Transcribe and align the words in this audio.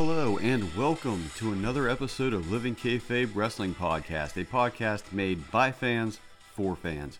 Hello 0.00 0.38
and 0.38 0.76
welcome 0.76 1.28
to 1.38 1.52
another 1.52 1.88
episode 1.88 2.32
of 2.32 2.52
Living 2.52 2.76
Kayfabe 2.76 3.34
Wrestling 3.34 3.74
Podcast, 3.74 4.40
a 4.40 4.44
podcast 4.44 5.10
made 5.10 5.50
by 5.50 5.72
fans 5.72 6.20
for 6.54 6.76
fans. 6.76 7.18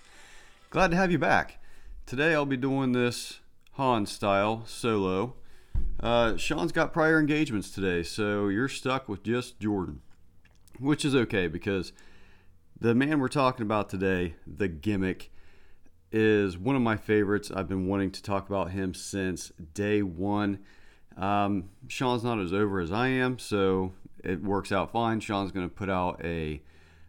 Glad 0.71 0.93
to 0.93 0.97
have 0.97 1.11
you 1.11 1.19
back. 1.19 1.59
Today 2.07 2.35
I'll 2.35 2.47
be 2.47 2.57
doing 2.57 2.93
this 2.93 3.41
Han 3.73 4.07
style 4.07 4.63
solo. 4.65 5.35
Uh, 5.99 6.37
Sean's 6.37 6.71
got 6.71 6.93
prior 6.93 7.19
engagements 7.19 7.73
today, 7.73 8.05
so 8.05 8.47
you're 8.47 8.69
stuck 8.69 9.09
with 9.09 9.25
just 9.25 9.59
Jordan, 9.59 10.01
which 10.79 11.05
is 11.05 11.17
okay 11.17 11.49
because 11.49 11.93
the 12.81 12.95
man 12.95 13.19
we're 13.19 13.27
talking 13.27 13.63
about 13.63 13.89
today, 13.89 14.37
the 14.47 14.69
gimmick, 14.69 15.33
is 16.13 16.57
one 16.57 16.77
of 16.77 16.83
my 16.83 16.97
favorites. 16.97 17.51
I've 17.51 17.69
been 17.69 17.89
wanting 17.89 18.13
to 18.13 18.23
talk 18.23 18.49
about 18.49 18.71
him 18.71 18.95
since 18.95 19.51
day 19.75 20.01
one. 20.01 20.61
Um, 21.19 21.71
Sean's 21.89 22.23
not 22.23 22.39
as 22.39 22.53
over 22.53 22.81
as 22.81 22.93
I 22.93 23.09
am, 23.09 23.39
so 23.39 23.93
it 24.23 24.43
works 24.43 24.71
out 24.71 24.93
fine. 24.93 25.21
Sean's 25.21 25.53
going 25.53 25.69
to 25.69 25.75
put 25.75 25.91
out 25.91 26.25
a, 26.25 26.63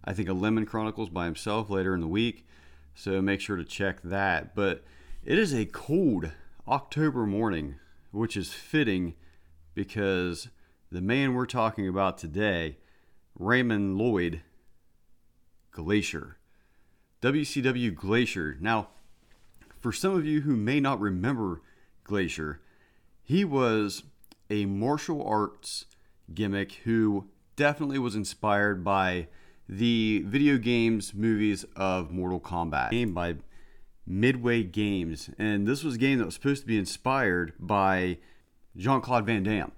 I 0.04 0.14
think, 0.14 0.28
a 0.28 0.34
Lemon 0.34 0.66
Chronicles 0.66 1.10
by 1.10 1.26
himself 1.26 1.70
later 1.70 1.94
in 1.94 2.02
the 2.02 2.08
week, 2.08 2.48
so 2.96 3.22
make 3.22 3.40
sure 3.40 3.56
to 3.56 3.64
check 3.64 4.02
that. 4.02 4.56
But 4.56 4.84
it 5.24 5.38
is 5.38 5.54
a 5.54 5.66
cold 5.66 6.32
October 6.68 7.26
morning, 7.26 7.76
which 8.12 8.36
is 8.36 8.52
fitting 8.52 9.14
because 9.76 10.50
the 10.92 11.02
man 11.02 11.36
we're 11.36 11.46
talking 11.46 11.88
about 11.88 12.18
today, 12.18 12.78
Raymond 13.38 13.98
Lloyd 13.98 14.42
Glacier. 15.72 16.38
WCW 17.22 17.94
Glacier. 17.94 18.58
Now, 18.60 18.90
for 19.80 19.92
some 19.92 20.16
of 20.16 20.26
you 20.26 20.42
who 20.42 20.56
may 20.56 20.80
not 20.80 21.00
remember 21.00 21.62
Glacier, 22.04 22.62
he 23.30 23.46
was 23.46 24.02
a 24.50 24.66
martial 24.66 25.24
arts 25.24 25.86
gimmick 26.34 26.72
who 26.84 27.30
definitely 27.56 28.00
was 28.00 28.16
inspired 28.16 28.84
by 28.84 29.28
the 29.68 30.24
video 30.26 30.58
games 30.58 31.14
movies 31.14 31.64
of 31.76 32.10
Mortal 32.10 32.40
Kombat. 32.40 32.90
Game 32.90 33.14
by 33.14 33.36
Midway 34.08 34.64
Games, 34.64 35.30
and 35.38 35.68
this 35.68 35.84
was 35.84 35.94
a 35.94 35.98
game 36.00 36.18
that 36.18 36.26
was 36.26 36.34
supposed 36.34 36.62
to 36.62 36.68
be 36.68 36.80
inspired 36.80 37.54
by 37.60 38.18
Jean 38.76 39.00
Claude 39.00 39.28
Van 39.28 39.44
Damme, 39.44 39.74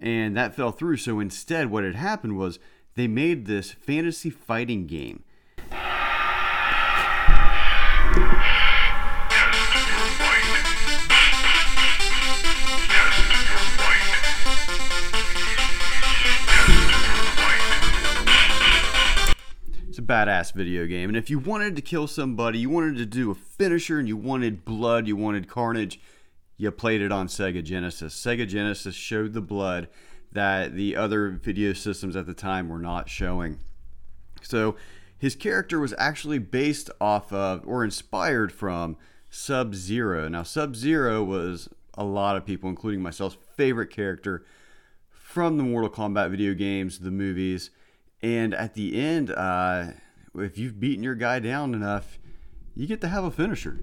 and 0.00 0.36
that 0.36 0.54
fell 0.54 0.70
through. 0.70 0.98
So 0.98 1.18
instead, 1.18 1.72
what 1.72 1.82
had 1.82 1.96
happened 1.96 2.38
was 2.38 2.60
they 2.94 3.08
made 3.08 3.46
this 3.46 3.72
fantasy 3.72 4.30
fighting 4.30 4.86
game 4.86 5.24
badass 20.06 20.52
video 20.52 20.86
game. 20.86 21.08
And 21.10 21.16
if 21.16 21.30
you 21.30 21.38
wanted 21.38 21.76
to 21.76 21.82
kill 21.82 22.06
somebody, 22.06 22.58
you 22.58 22.70
wanted 22.70 22.96
to 22.98 23.06
do 23.06 23.30
a 23.30 23.34
finisher, 23.34 23.98
and 23.98 24.08
you 24.08 24.16
wanted 24.16 24.64
blood, 24.64 25.06
you 25.06 25.16
wanted 25.16 25.48
carnage, 25.48 26.00
you 26.56 26.70
played 26.70 27.02
it 27.02 27.12
on 27.12 27.26
Sega 27.26 27.62
Genesis. 27.62 28.14
Sega 28.14 28.46
Genesis 28.46 28.94
showed 28.94 29.32
the 29.32 29.40
blood 29.40 29.88
that 30.32 30.74
the 30.74 30.96
other 30.96 31.30
video 31.30 31.72
systems 31.72 32.16
at 32.16 32.26
the 32.26 32.34
time 32.34 32.68
were 32.68 32.78
not 32.78 33.08
showing. 33.08 33.58
So 34.42 34.76
his 35.16 35.34
character 35.34 35.80
was 35.80 35.94
actually 35.96 36.38
based 36.38 36.90
off 37.00 37.32
of 37.32 37.62
or 37.66 37.84
inspired 37.84 38.52
from 38.52 38.96
Sub 39.30 39.74
Zero. 39.74 40.28
Now, 40.28 40.42
Sub 40.42 40.76
Zero 40.76 41.22
was 41.24 41.68
a 41.96 42.04
lot 42.04 42.36
of 42.36 42.44
people, 42.44 42.68
including 42.68 43.02
myself, 43.02 43.36
favorite 43.56 43.90
character 43.90 44.44
from 45.08 45.56
the 45.56 45.62
Mortal 45.62 45.90
Kombat 45.90 46.30
video 46.30 46.54
games, 46.54 46.98
the 46.98 47.10
movies. 47.10 47.70
And 48.24 48.54
at 48.54 48.72
the 48.72 48.98
end, 48.98 49.30
uh, 49.30 49.88
if 50.34 50.56
you've 50.56 50.80
beaten 50.80 51.04
your 51.04 51.14
guy 51.14 51.40
down 51.40 51.74
enough, 51.74 52.18
you 52.74 52.86
get 52.86 53.02
to 53.02 53.08
have 53.08 53.22
a 53.22 53.30
finisher. 53.30 53.80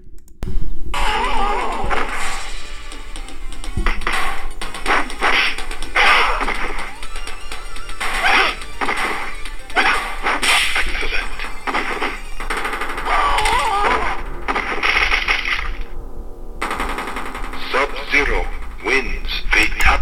Sub-Zero 17.70 18.44
wins 18.84 19.42
Fatal. 19.52 20.00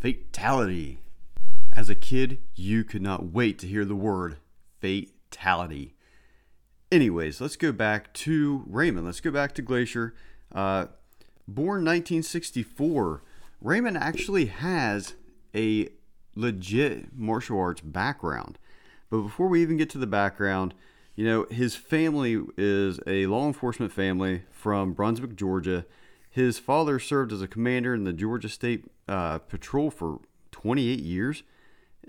Fatality. 0.00 1.03
As 1.76 1.90
a 1.90 1.94
kid, 1.96 2.38
you 2.54 2.84
could 2.84 3.02
not 3.02 3.32
wait 3.32 3.58
to 3.58 3.66
hear 3.66 3.84
the 3.84 3.96
word 3.96 4.36
fatality. 4.80 5.94
Anyways, 6.92 7.40
let's 7.40 7.56
go 7.56 7.72
back 7.72 8.12
to 8.14 8.62
Raymond. 8.68 9.06
Let's 9.06 9.20
go 9.20 9.32
back 9.32 9.54
to 9.56 9.62
Glacier. 9.62 10.14
Uh, 10.52 10.86
born 11.48 11.84
1964, 11.84 13.22
Raymond 13.60 13.98
actually 13.98 14.46
has 14.46 15.14
a 15.54 15.88
legit 16.36 17.16
martial 17.16 17.58
arts 17.58 17.80
background. 17.80 18.56
But 19.10 19.22
before 19.22 19.48
we 19.48 19.60
even 19.60 19.76
get 19.76 19.90
to 19.90 19.98
the 19.98 20.06
background, 20.06 20.74
you 21.16 21.24
know, 21.24 21.46
his 21.50 21.74
family 21.74 22.40
is 22.56 23.00
a 23.06 23.26
law 23.26 23.48
enforcement 23.48 23.92
family 23.92 24.42
from 24.52 24.92
Brunswick, 24.92 25.34
Georgia. 25.34 25.86
His 26.30 26.58
father 26.60 27.00
served 27.00 27.32
as 27.32 27.42
a 27.42 27.48
commander 27.48 27.94
in 27.94 28.04
the 28.04 28.12
Georgia 28.12 28.48
State 28.48 28.84
uh, 29.08 29.38
Patrol 29.38 29.90
for 29.90 30.20
28 30.52 31.00
years. 31.00 31.42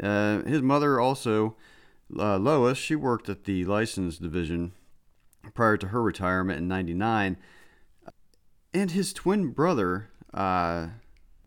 Uh, 0.01 0.41
his 0.43 0.61
mother 0.61 0.99
also, 0.99 1.55
uh, 2.17 2.37
Lois, 2.37 2.77
she 2.77 2.95
worked 2.95 3.29
at 3.29 3.45
the 3.45 3.65
license 3.65 4.17
division 4.17 4.73
prior 5.53 5.77
to 5.77 5.87
her 5.87 6.01
retirement 6.01 6.59
in 6.59 6.67
99. 6.67 7.37
And 8.73 8.91
his 8.91 9.13
twin 9.13 9.51
brother 9.51 10.09
uh, 10.33 10.87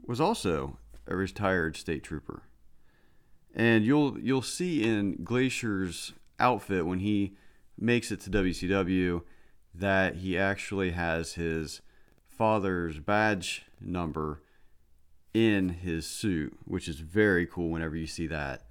was 0.06 0.20
also 0.20 0.78
a 1.06 1.16
retired 1.16 1.76
state 1.76 2.02
trooper. 2.02 2.42
And 3.54 3.84
you'll 3.84 4.18
you'll 4.20 4.42
see 4.42 4.84
in 4.84 5.24
Glacier's 5.24 6.12
outfit 6.38 6.86
when 6.86 7.00
he 7.00 7.34
makes 7.76 8.10
it 8.10 8.20
to 8.20 8.30
WCW 8.30 9.22
that 9.74 10.16
he 10.16 10.38
actually 10.38 10.92
has 10.92 11.34
his 11.34 11.80
father's 12.26 12.98
badge 12.98 13.64
number 13.80 14.42
in 15.34 15.68
his 15.68 16.06
suit, 16.06 16.56
which 16.64 16.88
is 16.88 17.00
very 17.00 17.46
cool 17.46 17.70
whenever 17.70 17.96
you 17.96 18.06
see 18.06 18.26
that. 18.26 18.62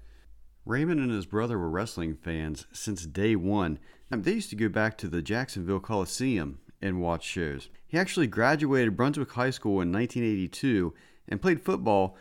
Raymond 0.64 1.00
and 1.00 1.10
his 1.10 1.26
brother 1.26 1.58
were 1.58 1.70
wrestling 1.70 2.14
fans 2.14 2.66
since 2.72 3.06
day 3.06 3.34
one. 3.36 3.78
They 4.10 4.34
used 4.34 4.50
to 4.50 4.56
go 4.56 4.68
back 4.68 4.98
to 4.98 5.08
the 5.08 5.22
Jacksonville 5.22 5.80
Coliseum 5.80 6.58
and 6.82 7.00
watch 7.00 7.24
shows. 7.24 7.68
He 7.86 7.98
actually 7.98 8.26
graduated 8.26 8.96
Brunswick 8.96 9.32
High 9.32 9.50
School 9.50 9.80
in 9.80 9.92
1982 9.92 10.94
and 11.28 11.42
played 11.42 11.62
football. 11.62 12.16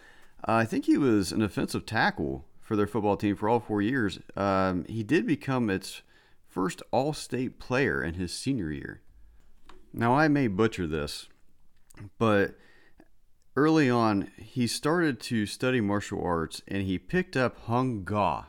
Uh, 0.47 0.53
I 0.53 0.65
think 0.65 0.85
he 0.85 0.97
was 0.97 1.31
an 1.31 1.41
offensive 1.41 1.85
tackle 1.85 2.45
for 2.61 2.75
their 2.75 2.87
football 2.87 3.17
team 3.17 3.35
for 3.35 3.49
all 3.49 3.59
four 3.59 3.81
years. 3.81 4.19
Um, 4.35 4.85
he 4.85 5.03
did 5.03 5.25
become 5.25 5.69
its 5.69 6.01
first 6.47 6.81
all 6.91 7.13
state 7.13 7.59
player 7.59 8.03
in 8.03 8.15
his 8.15 8.33
senior 8.33 8.71
year. 8.71 9.01
Now, 9.93 10.13
I 10.13 10.27
may 10.27 10.47
butcher 10.47 10.87
this, 10.87 11.27
but 12.17 12.55
early 13.57 13.89
on, 13.89 14.29
he 14.37 14.67
started 14.67 15.19
to 15.19 15.47
study 15.47 15.81
martial 15.81 16.23
arts 16.23 16.61
and 16.67 16.83
he 16.83 16.99
picked 16.99 17.35
up 17.35 17.57
Hung 17.65 18.03
Ga. 18.05 18.43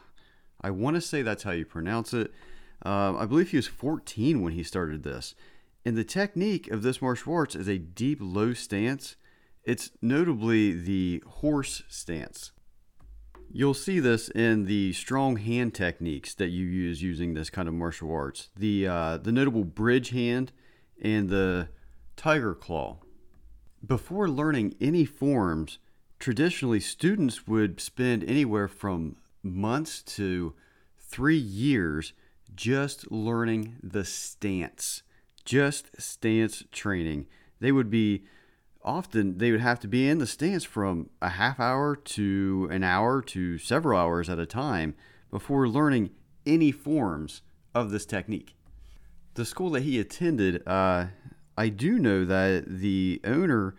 I 0.60 0.70
want 0.70 0.96
to 0.96 1.00
say 1.00 1.22
that's 1.22 1.44
how 1.44 1.52
you 1.52 1.64
pronounce 1.64 2.12
it. 2.12 2.30
Um, 2.82 3.16
I 3.16 3.24
believe 3.24 3.50
he 3.50 3.56
was 3.56 3.66
14 3.66 4.42
when 4.42 4.52
he 4.52 4.62
started 4.62 5.02
this. 5.02 5.34
And 5.84 5.96
the 5.96 6.04
technique 6.04 6.70
of 6.70 6.82
this 6.82 7.00
martial 7.00 7.32
arts 7.32 7.56
is 7.56 7.68
a 7.68 7.78
deep 7.78 8.18
low 8.20 8.52
stance. 8.52 9.16
It's 9.64 9.90
notably 10.02 10.72
the 10.72 11.24
horse 11.26 11.82
stance. 11.88 12.52
You'll 13.50 13.72
see 13.72 14.00
this 14.00 14.28
in 14.28 14.66
the 14.66 14.92
strong 14.92 15.38
hand 15.38 15.74
techniques 15.74 16.34
that 16.34 16.48
you 16.48 16.66
use 16.66 17.02
using 17.02 17.32
this 17.32 17.48
kind 17.48 17.66
of 17.66 17.72
martial 17.72 18.12
arts. 18.12 18.50
The 18.54 18.86
uh, 18.86 19.16
the 19.16 19.32
notable 19.32 19.64
bridge 19.64 20.10
hand 20.10 20.52
and 21.00 21.30
the 21.30 21.70
tiger 22.14 22.54
claw. 22.54 22.98
Before 23.86 24.28
learning 24.28 24.74
any 24.80 25.04
forms, 25.04 25.78
traditionally 26.18 26.80
students 26.80 27.46
would 27.46 27.80
spend 27.80 28.24
anywhere 28.24 28.66
from 28.66 29.16
months 29.42 30.02
to 30.02 30.54
three 30.98 31.38
years 31.38 32.12
just 32.54 33.10
learning 33.12 33.76
the 33.82 34.04
stance, 34.04 35.02
just 35.44 36.00
stance 36.00 36.64
training. 36.72 37.26
They 37.60 37.70
would 37.70 37.88
be 37.88 38.24
often 38.82 39.38
they 39.38 39.52
would 39.52 39.60
have 39.60 39.78
to 39.80 39.88
be 39.88 40.08
in 40.08 40.18
the 40.18 40.26
stance 40.26 40.64
from 40.64 41.10
a 41.20 41.30
half 41.30 41.60
hour 41.60 41.94
to 41.94 42.68
an 42.70 42.82
hour 42.82 43.22
to 43.22 43.58
several 43.58 43.98
hours 43.98 44.28
at 44.28 44.38
a 44.38 44.46
time 44.46 44.94
before 45.30 45.68
learning 45.68 46.10
any 46.44 46.72
forms 46.72 47.42
of 47.74 47.90
this 47.90 48.06
technique. 48.06 48.56
The 49.34 49.44
school 49.44 49.70
that 49.70 49.82
he 49.82 50.00
attended, 50.00 50.66
uh, 50.66 51.06
I 51.58 51.70
do 51.70 51.98
know 51.98 52.24
that 52.24 52.66
the 52.68 53.20
owner 53.24 53.74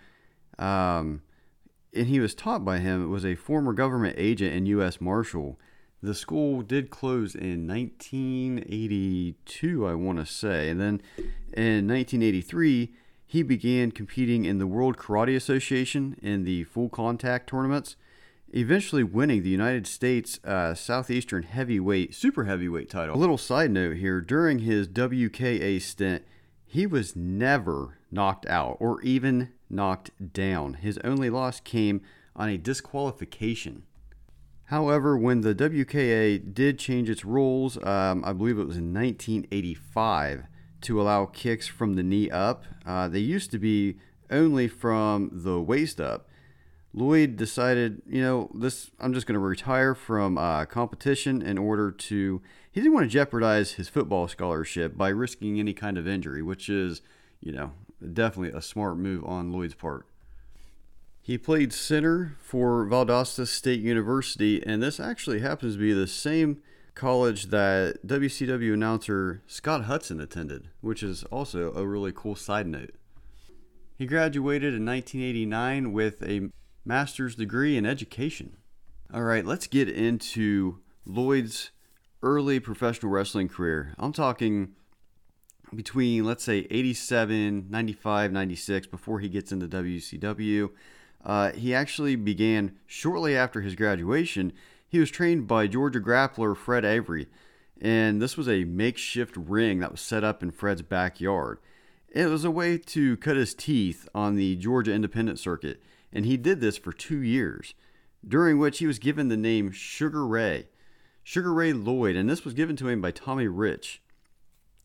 um, 0.59 1.21
and 1.93 2.07
he 2.07 2.19
was 2.19 2.35
taught 2.35 2.65
by 2.65 2.79
him 2.79 3.09
was 3.09 3.25
a 3.25 3.35
former 3.35 3.71
government 3.71 4.15
agent 4.17 4.53
and 4.53 4.67
U.S. 4.67 4.99
Marshal. 4.99 5.57
The 6.03 6.13
school 6.13 6.61
did 6.61 6.89
close 6.89 7.35
in 7.35 7.67
1982, 7.67 9.87
I 9.87 9.93
want 9.93 10.19
to 10.19 10.25
say, 10.25 10.69
and 10.69 10.79
then 10.79 11.01
in 11.53 11.87
1983 11.87 12.93
he 13.25 13.43
began 13.43 13.91
competing 13.91 14.43
in 14.43 14.57
the 14.57 14.67
World 14.67 14.97
Karate 14.97 15.35
Association 15.35 16.17
in 16.21 16.43
the 16.43 16.65
full 16.65 16.89
contact 16.89 17.47
tournaments, 17.47 17.95
eventually 18.51 19.03
winning 19.03 19.43
the 19.43 19.49
United 19.49 19.87
States 19.87 20.39
uh, 20.43 20.73
Southeastern 20.73 21.43
Heavyweight 21.43 22.13
Super 22.13 22.43
Heavyweight 22.43 22.89
title. 22.89 23.15
A 23.15 23.17
little 23.17 23.37
side 23.37 23.71
note 23.71 23.97
here: 23.97 24.19
during 24.19 24.59
his 24.59 24.87
WKA 24.87 25.81
stint, 25.81 26.23
he 26.71 26.85
was 26.85 27.15
never 27.15 27.97
knocked 28.11 28.45
out 28.45 28.77
or 28.79 29.01
even 29.01 29.49
knocked 29.71 30.11
down. 30.33 30.75
His 30.75 30.99
only 31.03 31.27
loss 31.31 31.59
came 31.59 32.01
on 32.35 32.47
a 32.47 32.59
disqualification. 32.59 33.83
However, 34.65 35.17
when 35.17 35.41
the 35.41 35.55
WKA 35.55 36.53
did 36.53 36.77
change 36.77 37.09
its 37.09 37.25
rules, 37.25 37.83
um, 37.83 38.23
I 38.23 38.33
believe 38.33 38.59
it 38.59 38.67
was 38.67 38.77
in 38.77 38.93
1985, 38.93 40.43
to 40.81 41.01
allow 41.01 41.25
kicks 41.25 41.67
from 41.67 41.95
the 41.95 42.03
knee 42.03 42.29
up, 42.29 42.65
uh, 42.85 43.07
they 43.07 43.19
used 43.19 43.49
to 43.49 43.57
be 43.57 43.97
only 44.29 44.67
from 44.67 45.31
the 45.33 45.59
waist 45.59 45.99
up. 45.99 46.29
Lloyd 46.93 47.35
decided, 47.35 48.03
you 48.07 48.21
know, 48.21 48.51
this 48.53 48.91
I'm 48.99 49.15
just 49.15 49.25
going 49.25 49.33
to 49.33 49.39
retire 49.39 49.95
from 49.95 50.37
uh, 50.37 50.65
competition 50.65 51.41
in 51.41 51.57
order 51.57 51.89
to. 51.91 52.43
He 52.79 52.83
didn't 52.83 52.93
want 52.93 53.07
to 53.07 53.09
jeopardize 53.09 53.73
his 53.73 53.89
football 53.89 54.29
scholarship 54.29 54.95
by 54.95 55.09
risking 55.09 55.59
any 55.59 55.73
kind 55.73 55.97
of 55.97 56.07
injury, 56.07 56.41
which 56.41 56.69
is, 56.69 57.01
you 57.41 57.51
know, 57.51 57.73
definitely 58.01 58.57
a 58.57 58.61
smart 58.61 58.95
move 58.95 59.25
on 59.25 59.51
Lloyd's 59.51 59.73
part. 59.73 60.05
He 61.21 61.37
played 61.37 61.73
center 61.73 62.37
for 62.39 62.85
Valdosta 62.85 63.45
State 63.45 63.81
University, 63.81 64.65
and 64.65 64.81
this 64.81 64.97
actually 64.97 65.41
happens 65.41 65.73
to 65.73 65.79
be 65.81 65.91
the 65.91 66.07
same 66.07 66.61
college 66.95 67.47
that 67.47 68.07
WCW 68.07 68.73
announcer 68.75 69.41
Scott 69.45 69.83
Hudson 69.83 70.21
attended, 70.21 70.69
which 70.79 71.03
is 71.03 71.25
also 71.25 71.73
a 71.73 71.85
really 71.85 72.13
cool 72.15 72.37
side 72.37 72.65
note. 72.65 72.95
He 73.97 74.05
graduated 74.05 74.73
in 74.73 74.85
1989 74.85 75.91
with 75.91 76.23
a 76.23 76.49
master's 76.85 77.35
degree 77.35 77.75
in 77.75 77.85
education. 77.85 78.55
All 79.13 79.23
right, 79.23 79.45
let's 79.45 79.67
get 79.67 79.89
into 79.89 80.79
Lloyd's 81.05 81.71
early 82.21 82.59
professional 82.59 83.11
wrestling 83.11 83.47
career. 83.47 83.93
I'm 83.97 84.13
talking 84.13 84.73
between, 85.75 86.25
let's 86.25 86.43
say, 86.43 86.67
87, 86.69 87.67
95, 87.69 88.31
96, 88.31 88.87
before 88.87 89.19
he 89.19 89.29
gets 89.29 89.51
into 89.51 89.67
WCW. 89.67 90.71
Uh, 91.23 91.51
he 91.51 91.73
actually 91.73 92.15
began 92.15 92.77
shortly 92.87 93.35
after 93.35 93.61
his 93.61 93.75
graduation. 93.75 94.53
He 94.87 94.99
was 94.99 95.11
trained 95.11 95.47
by 95.47 95.67
Georgia 95.67 95.99
grappler 95.99 96.55
Fred 96.55 96.85
Avery, 96.85 97.27
and 97.79 98.21
this 98.21 98.37
was 98.37 98.47
a 98.47 98.63
makeshift 98.63 99.35
ring 99.37 99.79
that 99.79 99.91
was 99.91 100.01
set 100.01 100.23
up 100.23 100.41
in 100.41 100.51
Fred's 100.51 100.81
backyard. 100.81 101.59
It 102.09 102.25
was 102.25 102.43
a 102.43 102.51
way 102.51 102.77
to 102.77 103.17
cut 103.17 103.35
his 103.35 103.53
teeth 103.53 104.09
on 104.15 104.35
the 104.35 104.55
Georgia 104.55 104.93
independent 104.93 105.39
circuit, 105.39 105.81
and 106.11 106.25
he 106.25 106.37
did 106.37 106.59
this 106.59 106.77
for 106.77 106.91
two 106.91 107.21
years, 107.21 107.75
during 108.27 108.57
which 108.57 108.79
he 108.79 108.87
was 108.87 108.97
given 108.97 109.27
the 109.27 109.37
name 109.37 109.71
Sugar 109.71 110.25
Ray. 110.25 110.67
Sugar 111.23 111.53
Ray 111.53 111.73
Lloyd, 111.73 112.15
and 112.15 112.29
this 112.29 112.43
was 112.43 112.53
given 112.53 112.75
to 112.77 112.87
him 112.87 113.01
by 113.01 113.11
Tommy 113.11 113.47
Rich. 113.47 114.01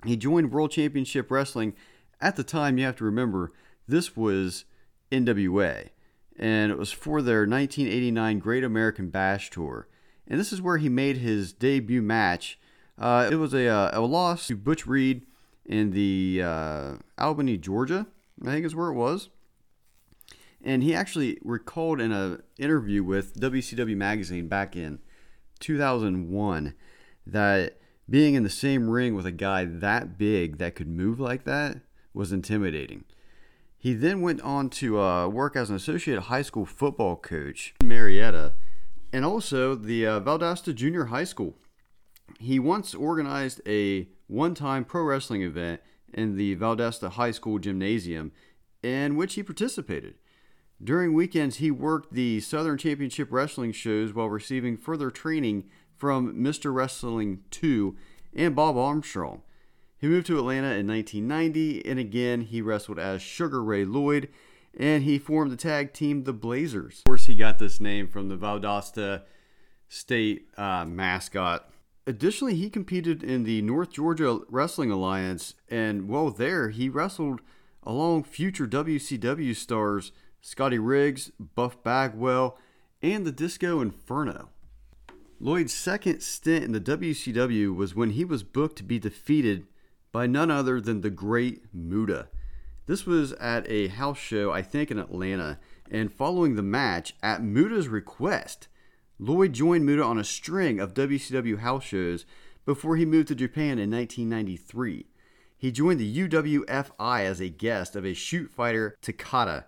He 0.04 0.16
joined 0.16 0.52
World 0.52 0.70
Championship 0.70 1.30
Wrestling. 1.30 1.74
At 2.20 2.36
the 2.36 2.44
time, 2.44 2.78
you 2.78 2.84
have 2.84 2.96
to 2.96 3.04
remember, 3.04 3.52
this 3.88 4.16
was 4.16 4.64
NWA, 5.10 5.90
and 6.38 6.70
it 6.70 6.78
was 6.78 6.92
for 6.92 7.22
their 7.22 7.40
1989 7.40 8.38
Great 8.38 8.64
American 8.64 9.08
Bash 9.08 9.50
Tour. 9.50 9.88
And 10.26 10.40
this 10.40 10.52
is 10.52 10.62
where 10.62 10.78
he 10.78 10.88
made 10.88 11.18
his 11.18 11.52
debut 11.52 12.02
match. 12.02 12.58
Uh, 12.98 13.28
it 13.30 13.36
was 13.36 13.52
a, 13.52 13.66
uh, 13.66 13.90
a 13.92 14.00
loss 14.00 14.46
to 14.46 14.56
Butch 14.56 14.86
Reed 14.86 15.26
in 15.64 15.90
the 15.90 16.42
uh, 16.42 16.94
Albany, 17.18 17.56
Georgia, 17.56 18.06
I 18.42 18.46
think 18.46 18.66
is 18.66 18.74
where 18.74 18.88
it 18.88 18.94
was. 18.94 19.30
And 20.62 20.82
he 20.82 20.94
actually 20.94 21.38
recalled 21.42 22.00
in 22.00 22.12
an 22.12 22.42
interview 22.58 23.04
with 23.04 23.38
WCW 23.38 23.96
Magazine 23.96 24.48
back 24.48 24.76
in 24.76 24.98
2001 25.64 26.74
that 27.26 27.78
being 28.08 28.34
in 28.34 28.42
the 28.42 28.50
same 28.50 28.90
ring 28.90 29.14
with 29.14 29.24
a 29.24 29.32
guy 29.32 29.64
that 29.64 30.18
big 30.18 30.58
that 30.58 30.74
could 30.74 30.88
move 30.88 31.18
like 31.18 31.44
that 31.44 31.78
was 32.12 32.32
intimidating. 32.32 33.04
He 33.78 33.94
then 33.94 34.20
went 34.20 34.42
on 34.42 34.68
to 34.70 35.00
uh, 35.00 35.26
work 35.28 35.56
as 35.56 35.70
an 35.70 35.76
associate 35.76 36.24
high 36.24 36.42
school 36.42 36.66
football 36.66 37.16
coach 37.16 37.74
in 37.80 37.88
Marietta 37.88 38.52
and 39.10 39.24
also 39.24 39.74
the 39.74 40.06
uh, 40.06 40.20
Valdosta 40.20 40.74
Junior 40.74 41.06
High 41.06 41.24
School. 41.24 41.54
He 42.38 42.58
once 42.58 42.94
organized 42.94 43.62
a 43.66 44.08
one 44.26 44.54
time 44.54 44.84
pro 44.84 45.02
wrestling 45.02 45.42
event 45.42 45.80
in 46.12 46.36
the 46.36 46.56
Valdosta 46.56 47.10
High 47.12 47.30
School 47.30 47.58
gymnasium 47.58 48.32
in 48.82 49.16
which 49.16 49.34
he 49.34 49.42
participated. 49.42 50.16
During 50.82 51.14
weekends, 51.14 51.56
he 51.56 51.70
worked 51.70 52.12
the 52.12 52.40
Southern 52.40 52.78
Championship 52.78 53.28
Wrestling 53.30 53.72
shows 53.72 54.12
while 54.12 54.28
receiving 54.28 54.76
further 54.76 55.10
training 55.10 55.64
from 55.96 56.34
Mr. 56.34 56.74
Wrestling 56.74 57.42
2 57.50 57.96
and 58.34 58.56
Bob 58.56 58.76
Armstrong. 58.76 59.42
He 59.98 60.08
moved 60.08 60.26
to 60.26 60.38
Atlanta 60.38 60.74
in 60.74 60.86
1990, 60.86 61.86
and 61.86 61.98
again, 61.98 62.42
he 62.42 62.60
wrestled 62.60 62.98
as 62.98 63.22
Sugar 63.22 63.62
Ray 63.62 63.84
Lloyd, 63.84 64.28
and 64.78 65.04
he 65.04 65.18
formed 65.18 65.50
the 65.50 65.56
tag 65.56 65.92
team 65.92 66.24
The 66.24 66.32
Blazers. 66.32 66.98
Of 66.98 67.04
course, 67.04 67.26
he 67.26 67.34
got 67.34 67.58
this 67.58 67.80
name 67.80 68.08
from 68.08 68.28
the 68.28 68.36
Valdosta 68.36 69.22
State 69.88 70.48
uh, 70.58 70.84
mascot. 70.84 71.70
Additionally, 72.06 72.56
he 72.56 72.68
competed 72.68 73.22
in 73.22 73.44
the 73.44 73.62
North 73.62 73.92
Georgia 73.92 74.40
Wrestling 74.50 74.90
Alliance, 74.90 75.54
and 75.70 76.08
while 76.08 76.30
there, 76.30 76.68
he 76.68 76.88
wrestled 76.88 77.40
along 77.82 78.24
future 78.24 78.66
WCW 78.66 79.56
stars 79.56 80.12
Scotty 80.46 80.78
Riggs, 80.78 81.32
Buff 81.40 81.82
Bagwell, 81.82 82.58
and 83.00 83.24
the 83.24 83.32
Disco 83.32 83.80
Inferno. 83.80 84.50
Lloyd's 85.40 85.72
second 85.72 86.20
stint 86.20 86.66
in 86.66 86.72
the 86.72 86.80
WCW 86.80 87.74
was 87.74 87.94
when 87.94 88.10
he 88.10 88.26
was 88.26 88.42
booked 88.42 88.76
to 88.76 88.84
be 88.84 88.98
defeated 88.98 89.66
by 90.12 90.26
none 90.26 90.50
other 90.50 90.82
than 90.82 91.00
the 91.00 91.08
great 91.08 91.62
Muta. 91.72 92.28
This 92.84 93.06
was 93.06 93.32
at 93.32 93.66
a 93.70 93.88
house 93.88 94.18
show, 94.18 94.52
I 94.52 94.60
think, 94.60 94.90
in 94.90 94.98
Atlanta, 94.98 95.58
and 95.90 96.12
following 96.12 96.56
the 96.56 96.62
match, 96.62 97.14
at 97.22 97.42
Muta's 97.42 97.88
request, 97.88 98.68
Lloyd 99.18 99.54
joined 99.54 99.86
Muta 99.86 100.04
on 100.04 100.18
a 100.18 100.24
string 100.24 100.78
of 100.78 100.92
WCW 100.92 101.60
house 101.60 101.84
shows 101.84 102.26
before 102.66 102.96
he 102.96 103.06
moved 103.06 103.28
to 103.28 103.34
Japan 103.34 103.78
in 103.78 103.90
1993. 103.90 105.06
He 105.56 105.72
joined 105.72 106.00
the 106.00 106.28
UWFI 106.28 107.22
as 107.22 107.40
a 107.40 107.48
guest 107.48 107.96
of 107.96 108.04
a 108.04 108.12
shoot 108.12 108.50
fighter 108.50 108.98
Takada 109.00 109.64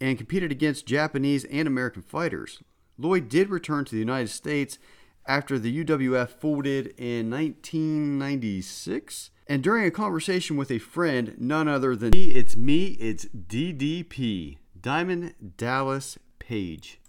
and 0.00 0.18
competed 0.18 0.52
against 0.52 0.86
Japanese 0.86 1.44
and 1.44 1.66
American 1.66 2.02
fighters. 2.02 2.62
Lloyd 2.98 3.28
did 3.28 3.50
return 3.50 3.84
to 3.84 3.92
the 3.92 3.98
United 3.98 4.28
States 4.28 4.78
after 5.26 5.58
the 5.58 5.84
UWF 5.84 6.30
folded 6.30 6.94
in 6.98 7.30
1996. 7.30 9.30
And 9.48 9.62
during 9.62 9.86
a 9.86 9.90
conversation 9.90 10.56
with 10.56 10.70
a 10.70 10.78
friend, 10.78 11.34
none 11.38 11.68
other 11.68 11.94
than 11.94 12.10
me, 12.10 12.30
it's 12.30 12.56
me, 12.56 12.96
it's 12.98 13.26
DDP, 13.26 14.58
Diamond 14.80 15.34
Dallas 15.56 16.18
Page. 16.38 17.00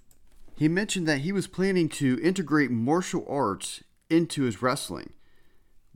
He 0.55 0.67
mentioned 0.67 1.07
that 1.07 1.19
he 1.19 1.31
was 1.31 1.47
planning 1.47 1.87
to 1.89 2.19
integrate 2.21 2.71
martial 2.71 3.25
arts 3.29 3.83
into 4.09 4.43
his 4.43 4.61
wrestling, 4.61 5.13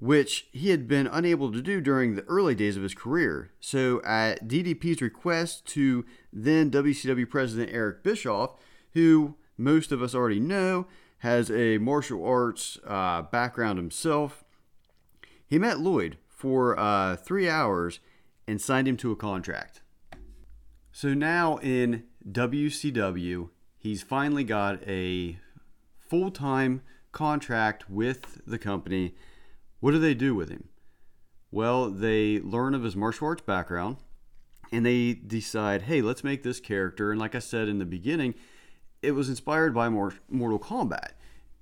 which 0.01 0.47
he 0.51 0.71
had 0.71 0.87
been 0.87 1.05
unable 1.05 1.51
to 1.51 1.61
do 1.61 1.79
during 1.79 2.15
the 2.15 2.23
early 2.23 2.55
days 2.55 2.75
of 2.75 2.81
his 2.81 2.95
career. 2.95 3.51
So, 3.59 4.01
at 4.03 4.47
DDP's 4.47 4.99
request 4.99 5.67
to 5.67 6.03
then 6.33 6.71
WCW 6.71 7.29
President 7.29 7.69
Eric 7.71 8.03
Bischoff, 8.03 8.55
who 8.95 9.35
most 9.59 9.91
of 9.91 10.01
us 10.01 10.15
already 10.15 10.39
know, 10.39 10.87
has 11.19 11.51
a 11.51 11.77
martial 11.77 12.25
arts 12.25 12.79
uh, 12.85 13.21
background 13.21 13.77
himself. 13.77 14.43
He 15.45 15.59
met 15.59 15.79
Lloyd 15.79 16.17
for 16.27 16.77
uh, 16.79 17.15
three 17.15 17.47
hours 17.47 17.99
and 18.47 18.59
signed 18.59 18.87
him 18.87 18.97
to 18.97 19.11
a 19.11 19.15
contract. 19.15 19.81
So 20.91 21.13
now 21.13 21.57
in 21.57 22.05
WCW, 22.27 23.49
he's 23.77 24.01
finally 24.01 24.43
got 24.43 24.81
a 24.87 25.37
full 25.99 26.31
time 26.31 26.81
contract 27.11 27.87
with 27.87 28.41
the 28.47 28.57
company. 28.57 29.13
What 29.81 29.91
do 29.91 29.99
they 29.99 30.13
do 30.13 30.33
with 30.33 30.49
him? 30.49 30.69
Well, 31.51 31.89
they 31.89 32.39
learn 32.39 32.73
of 32.73 32.83
his 32.83 32.95
martial 32.95 33.27
arts 33.27 33.41
background 33.41 33.97
and 34.71 34.85
they 34.85 35.13
decide, 35.13 35.81
hey, 35.81 36.01
let's 36.01 36.23
make 36.23 36.43
this 36.43 36.61
character. 36.61 37.11
And 37.11 37.19
like 37.19 37.35
I 37.35 37.39
said 37.39 37.67
in 37.67 37.79
the 37.79 37.85
beginning, 37.85 38.35
it 39.01 39.11
was 39.11 39.27
inspired 39.27 39.73
by 39.73 39.89
Mortal 39.89 40.59
Kombat 40.59 41.11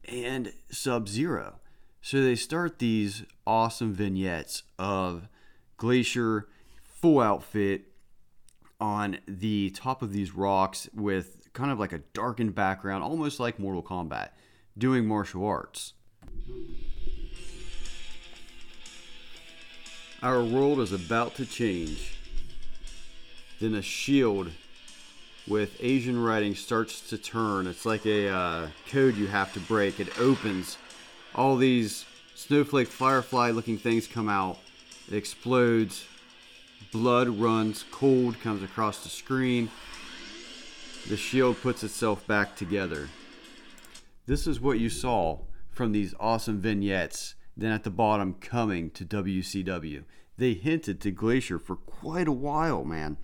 and 0.07 0.53
Sub 0.69 1.09
Zero. 1.09 1.55
So 2.01 2.21
they 2.21 2.35
start 2.35 2.79
these 2.79 3.23
awesome 3.47 3.93
vignettes 3.93 4.63
of 4.77 5.27
Glacier 5.77 6.47
full 6.83 7.19
outfit 7.19 7.85
on 8.79 9.17
the 9.27 9.69
top 9.71 10.01
of 10.01 10.13
these 10.13 10.35
rocks 10.35 10.87
with 10.93 11.51
kind 11.53 11.71
of 11.71 11.79
like 11.79 11.93
a 11.93 11.99
darkened 12.13 12.53
background, 12.53 13.03
almost 13.03 13.39
like 13.39 13.59
Mortal 13.59 13.83
Kombat, 13.83 14.29
doing 14.77 15.05
martial 15.07 15.45
arts. 15.45 15.93
Our 20.21 20.43
world 20.43 20.81
is 20.81 20.91
about 20.91 21.35
to 21.35 21.45
change. 21.45 22.17
Then 23.61 23.73
a 23.75 23.81
shield 23.81 24.51
with 25.47 25.77
Asian 25.79 26.21
writing 26.21 26.55
starts 26.55 27.07
to 27.09 27.17
turn. 27.17 27.67
It's 27.67 27.85
like 27.85 28.05
a 28.05 28.27
uh, 28.27 28.67
code 28.89 29.15
you 29.15 29.27
have 29.27 29.53
to 29.53 29.61
break. 29.61 30.01
It 30.01 30.19
opens. 30.19 30.77
All 31.35 31.55
these 31.55 32.05
snowflake 32.35 32.89
firefly 32.89 33.51
looking 33.51 33.77
things 33.77 34.07
come 34.07 34.27
out. 34.27 34.57
It 35.07 35.15
explodes. 35.15 36.05
Blood 36.91 37.29
runs 37.29 37.85
cold, 37.89 38.41
comes 38.41 38.61
across 38.61 39.03
the 39.03 39.09
screen. 39.09 39.71
The 41.07 41.15
shield 41.15 41.61
puts 41.61 41.81
itself 41.81 42.27
back 42.27 42.57
together. 42.57 43.07
This 44.25 44.47
is 44.47 44.59
what 44.59 44.79
you 44.79 44.89
saw 44.89 45.39
from 45.71 45.93
these 45.93 46.13
awesome 46.19 46.59
vignettes. 46.59 47.35
Then 47.59 47.73
at 47.73 47.83
the 47.83 47.89
bottom, 47.89 48.35
coming 48.35 48.89
to 48.91 49.03
WCW. 49.03 50.05
They 50.37 50.53
hinted 50.53 51.01
to 51.01 51.11
Glacier 51.11 51.59
for 51.59 51.75
quite 51.75 52.27
a 52.27 52.31
while, 52.31 52.85
man. 52.85 53.17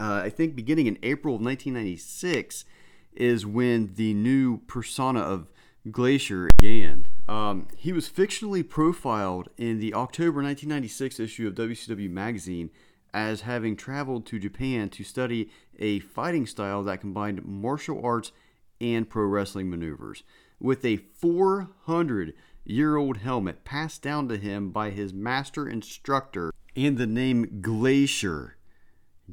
Uh, 0.00 0.22
I 0.24 0.30
think 0.30 0.56
beginning 0.56 0.86
in 0.86 0.98
April 1.02 1.34
of 1.34 1.42
1996 1.42 2.64
is 3.12 3.44
when 3.44 3.92
the 3.96 4.14
new 4.14 4.58
persona 4.66 5.20
of 5.20 5.50
Glacier 5.90 6.48
began. 6.58 7.06
Um, 7.28 7.68
he 7.76 7.92
was 7.92 8.08
fictionally 8.08 8.66
profiled 8.66 9.50
in 9.58 9.78
the 9.78 9.92
October 9.92 10.42
1996 10.42 11.20
issue 11.20 11.46
of 11.46 11.54
WCW 11.54 12.08
Magazine 12.08 12.70
as 13.12 13.42
having 13.42 13.76
traveled 13.76 14.24
to 14.26 14.38
Japan 14.38 14.88
to 14.88 15.04
study 15.04 15.50
a 15.78 15.98
fighting 16.00 16.46
style 16.46 16.82
that 16.84 17.02
combined 17.02 17.44
martial 17.44 18.00
arts 18.02 18.32
and 18.80 19.10
pro 19.10 19.24
wrestling 19.24 19.68
maneuvers. 19.68 20.22
With 20.58 20.82
a 20.84 20.96
400 20.96 22.32
year 22.64 22.96
old 22.96 23.18
helmet 23.18 23.64
passed 23.64 24.02
down 24.02 24.28
to 24.28 24.36
him 24.36 24.70
by 24.70 24.90
his 24.90 25.12
master 25.12 25.68
instructor 25.68 26.52
and 26.76 26.98
the 26.98 27.06
name 27.06 27.60
Glacier 27.60 28.56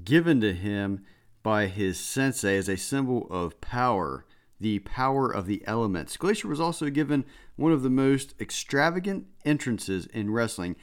given 0.04 0.42
to 0.42 0.54
him 0.54 1.04
by 1.44 1.68
his 1.68 2.00
sensei 2.00 2.58
as 2.58 2.68
a 2.68 2.78
symbol 2.78 3.28
of 3.30 3.60
power, 3.62 4.26
the 4.60 4.80
power 4.80 5.30
of 5.30 5.46
the 5.46 5.64
elements. 5.66 6.18
Glacier 6.18 6.48
was 6.48 6.60
also 6.60 6.90
given 6.90 7.26
one 7.56 7.72
of 7.72 7.84
the 7.84 7.90
most 7.90 8.34
extravagant 8.40 9.28
entrances 9.46 10.08
in 10.08 10.32
wrestling 10.32 10.76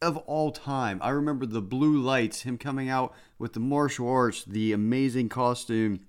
of 0.00 0.16
all 0.18 0.50
time. 0.50 0.98
I 1.02 1.10
remember 1.10 1.46
the 1.46 1.62
blue 1.62 2.00
lights, 2.00 2.42
him 2.42 2.58
coming 2.58 2.88
out 2.88 3.14
with 3.38 3.52
the 3.52 3.60
martial 3.60 4.08
arts, 4.08 4.44
the 4.44 4.72
amazing 4.72 5.28
costume, 5.28 6.00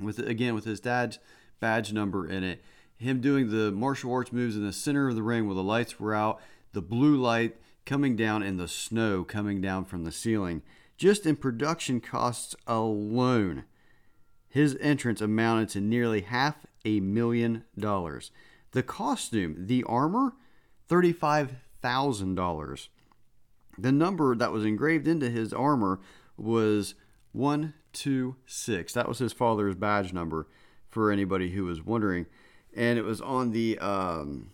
with 0.00 0.18
again 0.18 0.54
with 0.54 0.64
his 0.64 0.80
dad's 0.80 1.18
badge 1.60 1.92
number 1.92 2.26
in 2.28 2.42
it. 2.42 2.64
Him 3.02 3.20
doing 3.20 3.50
the 3.50 3.72
martial 3.72 4.12
arts 4.12 4.32
moves 4.32 4.54
in 4.54 4.64
the 4.64 4.72
center 4.72 5.08
of 5.08 5.16
the 5.16 5.24
ring 5.24 5.46
where 5.46 5.56
the 5.56 5.62
lights 5.62 5.98
were 5.98 6.14
out, 6.14 6.40
the 6.72 6.80
blue 6.80 7.16
light 7.16 7.56
coming 7.84 8.14
down, 8.14 8.44
and 8.44 8.60
the 8.60 8.68
snow 8.68 9.24
coming 9.24 9.60
down 9.60 9.84
from 9.84 10.04
the 10.04 10.12
ceiling. 10.12 10.62
Just 10.96 11.26
in 11.26 11.34
production 11.34 12.00
costs 12.00 12.54
alone, 12.64 13.64
his 14.48 14.78
entrance 14.80 15.20
amounted 15.20 15.70
to 15.70 15.80
nearly 15.80 16.20
half 16.20 16.64
a 16.84 17.00
million 17.00 17.64
dollars. 17.76 18.30
The 18.70 18.84
costume, 18.84 19.66
the 19.66 19.82
armor, 19.82 20.34
$35,000. 20.88 22.88
The 23.78 23.92
number 23.92 24.36
that 24.36 24.52
was 24.52 24.64
engraved 24.64 25.08
into 25.08 25.28
his 25.28 25.52
armor 25.52 25.98
was 26.36 26.94
126. 27.32 28.92
That 28.92 29.08
was 29.08 29.18
his 29.18 29.32
father's 29.32 29.74
badge 29.74 30.12
number 30.12 30.46
for 30.88 31.10
anybody 31.10 31.50
who 31.50 31.64
was 31.64 31.84
wondering. 31.84 32.26
And 32.74 32.98
it 32.98 33.02
was 33.02 33.20
on 33.20 33.52
the 33.52 33.78
um, 33.78 34.50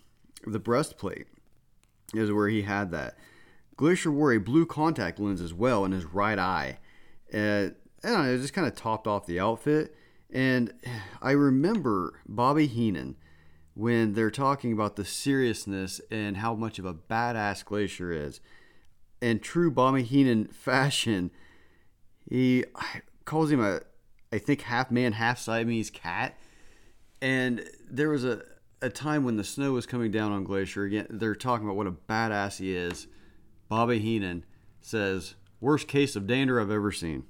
the 0.47 0.59
breastplate 0.59 1.27
is 2.15 2.33
where 2.33 2.49
he 2.49 2.63
had 2.63 2.91
that. 2.91 3.17
Glacier 3.77 4.11
wore 4.11 4.33
a 4.33 4.39
blue 4.39 4.67
contact 4.67 5.21
lens 5.21 5.41
as 5.41 5.55
well 5.55 5.85
in 5.85 5.93
his 5.93 6.05
right 6.05 6.39
eye. 6.39 6.79
And 7.33 7.75
I 8.03 8.09
don't 8.09 8.25
know, 8.25 8.35
it 8.35 8.39
just 8.39 8.55
kind 8.55 8.67
of 8.67 8.75
topped 8.75 9.07
off 9.07 9.27
the 9.27 9.39
outfit. 9.39 9.95
And 10.31 10.73
I 11.23 11.33
remember 11.33 12.21
Bobby 12.27 12.67
Heenan 12.67 13.17
when 13.75 14.15
they're 14.15 14.31
talking 14.31 14.73
about 14.73 14.97
the 14.97 15.05
seriousness 15.05 16.01
and 16.11 16.39
how 16.39 16.55
much 16.55 16.79
of 16.79 16.85
a 16.85 16.95
badass 16.95 17.65
Glacier 17.65 18.11
is. 18.13 18.41
In 19.21 19.39
true 19.39 19.71
Bobby 19.71 20.03
Heenan 20.03 20.47
fashion, 20.53 21.31
he 22.29 22.65
calls 23.25 23.51
him 23.51 23.61
a, 23.61 23.81
I 24.33 24.39
think, 24.39 24.63
half 24.63 24.91
man, 24.91 25.13
half 25.13 25.39
Siamese 25.39 25.91
cat. 25.91 26.37
And 27.23 27.65
there 27.90 28.09
was 28.09 28.25
a, 28.25 28.42
a 28.83 28.90
time 28.90 29.25
when 29.25 29.37
the 29.37 29.45
snow 29.45 29.73
was 29.73 29.87
coming 29.87 30.11
down 30.11 30.33
on 30.33 30.45
Glacier. 30.45 30.85
Again, 30.85 31.07
they're 31.11 31.35
talking 31.35 31.66
about 31.66 31.76
what 31.76 31.87
a 31.87 31.92
badass 31.92 32.59
he 32.59 32.75
is 32.75 33.07
Bobby 33.68 33.99
Heenan 33.99 34.45
says, 34.80 35.35
worst 35.61 35.88
case 35.88 36.16
of 36.16 36.26
dander 36.26 36.61
I've 36.61 36.71
ever 36.71 36.90
seen. 36.90 37.25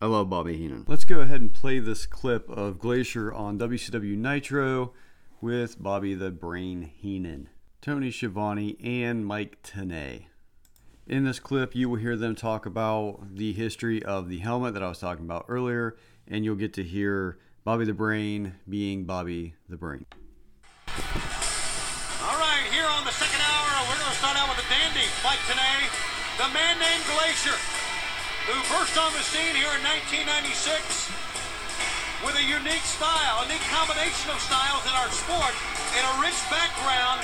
I 0.00 0.06
love 0.06 0.28
Bobby 0.28 0.56
Heenan. 0.56 0.84
Let's 0.88 1.04
go 1.04 1.20
ahead 1.20 1.40
and 1.40 1.52
play 1.52 1.78
this 1.78 2.06
clip 2.06 2.50
of 2.50 2.80
Glacier 2.80 3.32
on 3.32 3.58
WCW 3.58 4.16
Nitro 4.16 4.92
with 5.40 5.80
Bobby 5.80 6.14
the 6.14 6.32
Brain 6.32 6.82
Heenan, 6.82 7.48
Tony 7.80 8.10
Schiavone, 8.10 8.76
and 8.82 9.24
Mike 9.24 9.62
Tenay. 9.62 10.26
In 11.06 11.24
this 11.24 11.38
clip, 11.38 11.76
you 11.76 11.88
will 11.88 11.98
hear 11.98 12.16
them 12.16 12.34
talk 12.34 12.66
about 12.66 13.36
the 13.36 13.52
history 13.52 14.02
of 14.02 14.28
the 14.28 14.38
helmet 14.38 14.74
that 14.74 14.82
I 14.82 14.88
was 14.88 14.98
talking 14.98 15.24
about 15.24 15.46
earlier, 15.48 15.96
and 16.26 16.44
you'll 16.44 16.56
get 16.56 16.72
to 16.74 16.82
hear 16.82 17.38
Bobby 17.62 17.86
the 17.86 17.94
Brain 17.94 18.58
being 18.66 19.06
Bobby 19.06 19.54
the 19.70 19.78
Brain. 19.78 20.02
All 22.18 22.34
right, 22.34 22.66
here 22.74 22.90
on 22.90 23.06
the 23.06 23.14
second 23.14 23.38
hour, 23.38 23.86
we're 23.86 24.02
going 24.02 24.10
to 24.10 24.18
start 24.18 24.34
out 24.34 24.50
with 24.50 24.58
a 24.58 24.66
dandy 24.66 25.06
fight 25.22 25.38
today. 25.46 25.86
The 26.42 26.50
man 26.50 26.82
named 26.82 27.06
Glacier, 27.06 27.54
who 28.50 28.58
burst 28.66 28.98
on 28.98 29.14
the 29.14 29.22
scene 29.22 29.54
here 29.54 29.70
in 29.78 29.82
1996 30.10 31.14
with 32.26 32.34
a 32.34 32.42
unique 32.42 32.82
style, 32.82 33.38
a 33.42 33.46
unique 33.46 33.62
combination 33.70 34.34
of 34.34 34.42
styles 34.42 34.82
in 34.82 34.94
our 34.98 35.10
sport, 35.14 35.54
and 35.94 36.02
a 36.02 36.14
rich 36.18 36.42
background. 36.50 37.22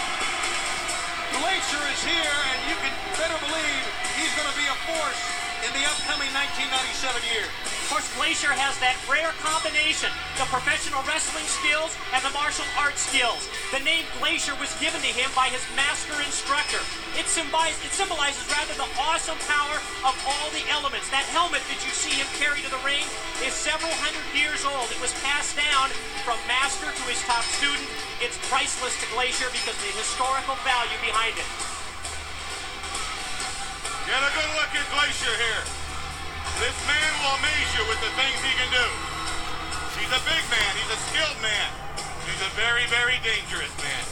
Glacier 1.35 1.83
is 1.91 1.99
here, 2.07 2.39
and 2.55 2.59
you 2.71 2.79
can 2.79 2.95
better 3.19 3.35
believe 3.43 3.83
he's 4.15 4.31
going 4.39 4.47
to 4.47 4.55
be 4.55 4.71
a 4.71 4.79
force 4.87 5.19
in 5.67 5.75
the 5.75 5.83
upcoming 5.83 6.31
1997 6.31 7.27
year. 7.27 7.51
Of 7.89 7.97
course, 7.97 8.21
Glacier 8.21 8.53
has 8.53 8.77
that 8.85 9.01
rare 9.09 9.33
combination, 9.41 10.13
the 10.37 10.45
professional 10.53 11.01
wrestling 11.09 11.49
skills 11.49 11.97
and 12.13 12.21
the 12.21 12.29
martial 12.37 12.69
arts 12.77 13.01
skills. 13.01 13.49
The 13.73 13.81
name 13.81 14.05
Glacier 14.21 14.53
was 14.61 14.69
given 14.77 15.01
to 15.01 15.09
him 15.09 15.33
by 15.33 15.49
his 15.49 15.65
master 15.73 16.13
instructor. 16.21 16.85
It, 17.17 17.25
symbolize, 17.33 17.73
it 17.81 17.89
symbolizes 17.97 18.45
rather 18.53 18.77
the 18.77 18.93
awesome 19.01 19.41
power 19.49 19.81
of 20.05 20.13
all 20.29 20.53
the 20.53 20.61
elements. 20.69 21.09
That 21.09 21.25
helmet 21.33 21.65
that 21.65 21.81
you 21.81 21.89
see 21.97 22.13
him 22.13 22.29
carry 22.37 22.61
to 22.61 22.69
the 22.69 22.77
ring 22.85 23.09
is 23.41 23.57
several 23.57 23.97
hundred 24.05 24.29
years 24.37 24.69
old. 24.69 24.93
It 24.93 25.01
was 25.01 25.17
passed 25.25 25.57
down 25.57 25.89
from 26.29 26.37
master 26.45 26.93
to 26.93 27.05
his 27.09 27.25
top 27.25 27.49
student. 27.57 27.89
It's 28.21 28.37
priceless 28.53 29.01
to 29.01 29.09
Glacier 29.17 29.49
because 29.49 29.81
of 29.81 29.89
the 29.89 29.97
historical 29.97 30.61
value 30.61 31.01
behind 31.01 31.41
it. 31.41 31.49
Get 34.05 34.21
a 34.21 34.29
good 34.37 34.51
look 34.61 34.77
at 34.77 34.85
Glacier 34.93 35.37
here. 35.41 35.78
This 36.59 36.79
man 36.91 37.11
will 37.23 37.39
amaze 37.39 37.71
you 37.79 37.87
with 37.87 38.01
the 38.03 38.11
things 38.19 38.35
he 38.43 38.53
can 38.59 38.71
do. 38.75 38.87
He's 39.95 40.11
a 40.11 40.23
big 40.27 40.43
man. 40.51 40.71
He's 40.75 40.91
a 40.91 41.01
skilled 41.11 41.39
man. 41.39 41.71
He's 42.27 42.43
a 42.43 42.51
very, 42.59 42.83
very 42.91 43.19
dangerous 43.23 43.71
man. 43.79 44.03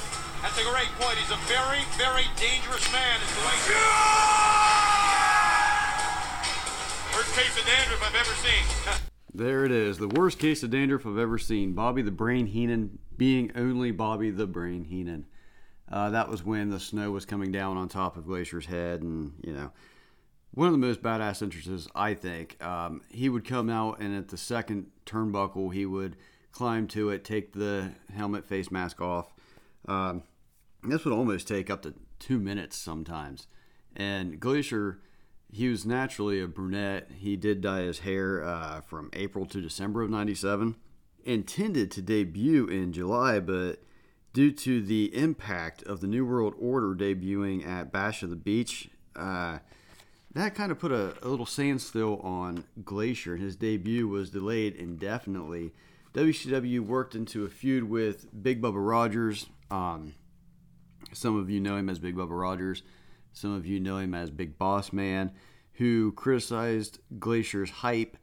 That's 0.43 0.59
a 0.59 0.67
great 0.71 0.91
point. 0.95 1.19
He's 1.19 1.35
a 1.35 1.43
very, 1.51 1.83
very 1.99 2.27
dangerous 2.39 2.87
man. 2.93 3.19
Is 3.19 3.35
Glacier. 3.35 3.83
Worst 7.19 7.35
case 7.35 7.59
of 7.59 7.67
dandruff 7.67 8.03
I've 8.03 8.15
ever 8.15 8.35
seen. 8.41 9.03
There 9.35 9.67
it 9.67 9.71
is. 9.71 9.99
The 9.99 10.09
worst 10.09 10.39
case 10.39 10.63
of 10.63 10.71
dandruff 10.71 11.05
I've 11.05 11.19
ever 11.19 11.37
seen. 11.37 11.75
Bobby 11.75 12.01
the 12.01 12.11
Brain 12.11 12.47
Heenan 12.47 12.99
being 13.19 13.53
only 13.55 13.91
Bobby 13.91 14.31
the 14.31 14.47
Brain 14.47 14.85
Heenan. 14.85 15.27
Uh, 15.93 16.09
that 16.09 16.31
was 16.31 16.43
when 16.43 16.71
the 16.71 16.81
snow 16.81 17.11
was 17.11 17.27
coming 17.27 17.53
down 17.53 17.77
on 17.77 17.91
top 17.91 18.17
of 18.17 18.25
Glacier's 18.25 18.65
head, 18.65 19.03
and 19.03 19.35
you 19.45 19.53
know, 19.53 19.73
one 20.53 20.67
of 20.69 20.73
the 20.73 20.79
most 20.79 21.03
badass 21.03 21.43
entrances, 21.43 21.89
I 21.95 22.15
think. 22.15 22.63
Um, 22.65 23.03
he 23.11 23.29
would 23.29 23.45
come 23.45 23.69
out, 23.69 24.01
and 24.01 24.17
at 24.17 24.29
the 24.29 24.37
second 24.37 24.87
turnbuckle, 25.05 25.73
he 25.73 25.87
would 25.87 26.17
climb 26.53 26.87
to 26.89 27.11
it, 27.11 27.25
take 27.25 27.53
the 27.53 27.93
helmet 28.15 28.47
face 28.47 28.71
mask 28.71 29.01
off. 29.01 29.35
Um, 29.87 30.23
this 30.83 31.05
would 31.05 31.13
almost 31.13 31.47
take 31.47 31.69
up 31.69 31.83
to 31.83 31.95
two 32.19 32.39
minutes 32.39 32.77
sometimes. 32.77 33.47
And 33.95 34.41
Glacier, 34.41 35.01
he 35.53 35.69
was 35.69 35.85
naturally 35.85 36.41
a 36.41 36.47
brunette. 36.47 37.11
He 37.19 37.37
did 37.37 37.61
dye 37.61 37.83
his 37.83 38.01
hair 38.01 38.43
uh, 38.43 38.81
from 38.81 39.11
April 39.13 39.47
to 39.47 39.61
December 39.61 40.03
of 40.03 40.11
97. 40.11 40.77
Intended 41.25 41.91
to 41.91 42.03
debut 42.03 42.67
in 42.67 42.93
July, 42.93 43.41
but 43.41 43.83
due 44.33 44.53
to 44.53 44.81
the 44.81 45.15
impact 45.17 45.83
of 45.83 46.01
the 46.01 46.07
New 46.07 46.25
World 46.25 46.55
Order 46.59 46.95
debuting 46.95 47.67
at 47.67 47.93
Bash 47.93 48.23
of 48.23 48.31
the 48.31 48.37
Beach, 48.37 48.91
uh, 49.17 49.59
that 50.37 50.55
kind 50.55 50.71
of 50.73 50.79
put 50.79 50.93
a, 50.93 51.15
a 51.23 51.29
little 51.29 51.47
standstill 51.47 52.21
on 52.21 52.65
Glacier, 52.85 53.35
and 53.35 53.43
his 53.43 53.57
debut 53.57 54.07
was 54.07 54.31
delayed 54.31 54.75
indefinitely. 54.77 55.73
WCW 56.15 56.81
worked 56.81 57.15
into 57.15 57.45
a 57.45 57.49
feud 57.49 57.85
with 57.85 58.27
Big 58.43 58.61
Bubba 58.61 58.87
Rogers. 58.87 59.47
Um, 59.71 60.15
some 61.13 61.39
of 61.39 61.51
you 61.51 61.61
know 61.61 61.77
him 61.77 61.89
as 61.89 61.99
Big 61.99 62.17
Bubba 62.17 62.39
Rogers. 62.39 62.83
Some 63.33 63.53
of 63.53 63.67
you 63.67 63.81
know 63.81 63.99
him 63.99 64.15
as 64.15 64.31
Big 64.31 64.59
Boss 64.59 64.93
Man, 64.93 65.33
who 65.75 66.13
criticized 66.13 67.01
Glacier's 67.19 67.71
hype 67.71 68.17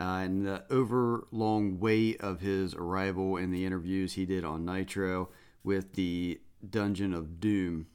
uh, 0.00 0.04
and 0.04 0.46
the 0.46 0.64
overlong 0.70 1.78
wait 1.78 2.20
of 2.20 2.40
his 2.40 2.74
arrival 2.74 3.36
in 3.36 3.50
the 3.50 3.64
interviews 3.64 4.14
he 4.14 4.24
did 4.24 4.44
on 4.44 4.64
Nitro 4.64 5.28
with 5.62 5.94
the 5.94 6.40
Dungeon 6.68 7.14
of 7.14 7.40
Doom. 7.40 7.86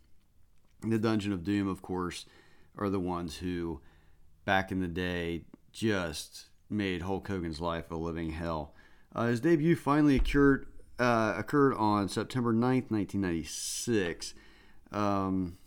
The 0.81 0.99
Dungeon 0.99 1.33
of 1.33 1.43
Doom, 1.43 1.67
of 1.67 1.81
course, 1.81 2.25
are 2.79 2.89
the 2.89 2.99
ones 2.99 3.37
who, 3.37 3.81
back 4.45 4.71
in 4.71 4.79
the 4.79 4.87
day, 4.87 5.43
just 5.71 6.45
made 6.69 7.03
Hulk 7.03 7.27
Hogan's 7.27 7.59
life 7.59 7.91
a 7.91 7.95
living 7.95 8.31
hell. 8.31 8.73
Uh, 9.13 9.27
his 9.27 9.39
debut 9.39 9.75
finally 9.75 10.15
occurred 10.15 10.67
uh, 10.99 11.33
occurred 11.37 11.73
on 11.75 12.09
September 12.09 12.53
9th, 12.53 12.91
1996, 12.91 14.33
um, 14.91 15.57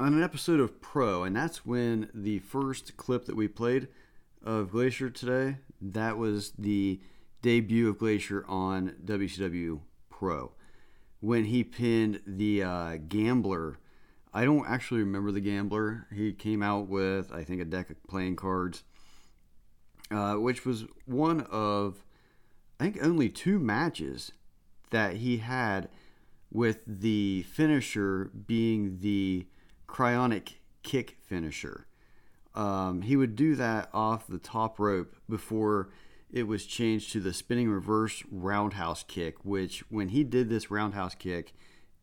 on 0.00 0.14
an 0.14 0.22
episode 0.22 0.58
of 0.58 0.80
Pro, 0.80 1.22
and 1.22 1.36
that's 1.36 1.64
when 1.64 2.10
the 2.12 2.40
first 2.40 2.96
clip 2.96 3.26
that 3.26 3.36
we 3.36 3.46
played 3.46 3.86
of 4.44 4.72
Glacier 4.72 5.08
today, 5.08 5.58
that 5.80 6.18
was 6.18 6.52
the 6.58 7.00
debut 7.42 7.88
of 7.88 7.98
Glacier 7.98 8.44
on 8.48 8.96
WCW 9.04 9.80
Pro. 10.10 10.52
When 11.20 11.44
he 11.44 11.62
pinned 11.62 12.20
the 12.26 12.62
uh, 12.62 12.96
Gambler, 13.08 13.78
I 14.36 14.44
don't 14.44 14.66
actually 14.66 15.00
remember 15.00 15.30
the 15.30 15.40
Gambler. 15.40 16.08
He 16.12 16.32
came 16.32 16.60
out 16.60 16.88
with, 16.88 17.32
I 17.32 17.44
think, 17.44 17.60
a 17.60 17.64
deck 17.64 17.88
of 17.90 18.02
playing 18.08 18.34
cards, 18.34 18.82
uh, 20.10 20.34
which 20.34 20.66
was 20.66 20.84
one 21.06 21.42
of 21.42 22.04
I 22.80 22.84
think 22.84 22.98
only 23.00 23.28
two 23.28 23.60
matches 23.60 24.32
that 24.90 25.16
he 25.16 25.38
had 25.38 25.88
with 26.50 26.80
the 26.86 27.44
finisher 27.52 28.30
being 28.46 28.98
the 29.00 29.46
cryonic 29.88 30.54
kick 30.82 31.18
finisher. 31.22 31.86
Um, 32.54 33.02
he 33.02 33.16
would 33.16 33.36
do 33.36 33.54
that 33.56 33.88
off 33.92 34.26
the 34.26 34.38
top 34.38 34.78
rope 34.78 35.16
before 35.28 35.90
it 36.32 36.48
was 36.48 36.66
changed 36.66 37.12
to 37.12 37.20
the 37.20 37.32
spinning 37.32 37.70
reverse 37.70 38.22
roundhouse 38.30 39.04
kick, 39.04 39.44
which 39.44 39.84
when 39.88 40.08
he 40.08 40.24
did 40.24 40.48
this 40.48 40.70
roundhouse 40.70 41.14
kick, 41.14 41.54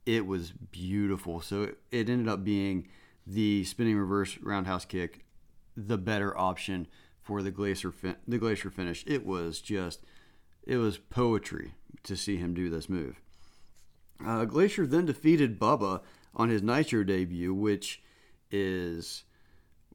it 0.06 0.26
was 0.26 0.52
beautiful. 0.52 1.42
So 1.42 1.74
it, 1.92 2.10
ended 2.10 2.28
up 2.28 2.44
being 2.44 2.88
the 3.26 3.64
spinning 3.64 3.98
reverse 3.98 4.38
roundhouse 4.40 4.86
kick, 4.86 5.26
the 5.76 5.98
better 5.98 6.38
option 6.38 6.88
for 7.22 7.42
the 7.42 7.52
glacier 7.52 7.92
fin- 7.92 8.18
the 8.28 8.38
glacier 8.38 8.70
finish. 8.70 9.04
It 9.08 9.26
was 9.26 9.62
just 9.62 10.02
it 10.64 10.78
was 10.78 10.98
poetry 10.98 11.74
to 12.04 12.16
see 12.16 12.38
him 12.38 12.54
do 12.54 12.70
this 12.70 12.90
move. 12.90 13.22
Uh, 14.26 14.46
Glacier 14.46 14.86
then 14.86 15.06
defeated 15.06 15.60
Bubba 15.60 16.02
on 16.36 16.50
his 16.50 16.62
Nitro 16.62 17.04
debut, 17.04 17.54
which 17.54 18.02
is 18.52 19.24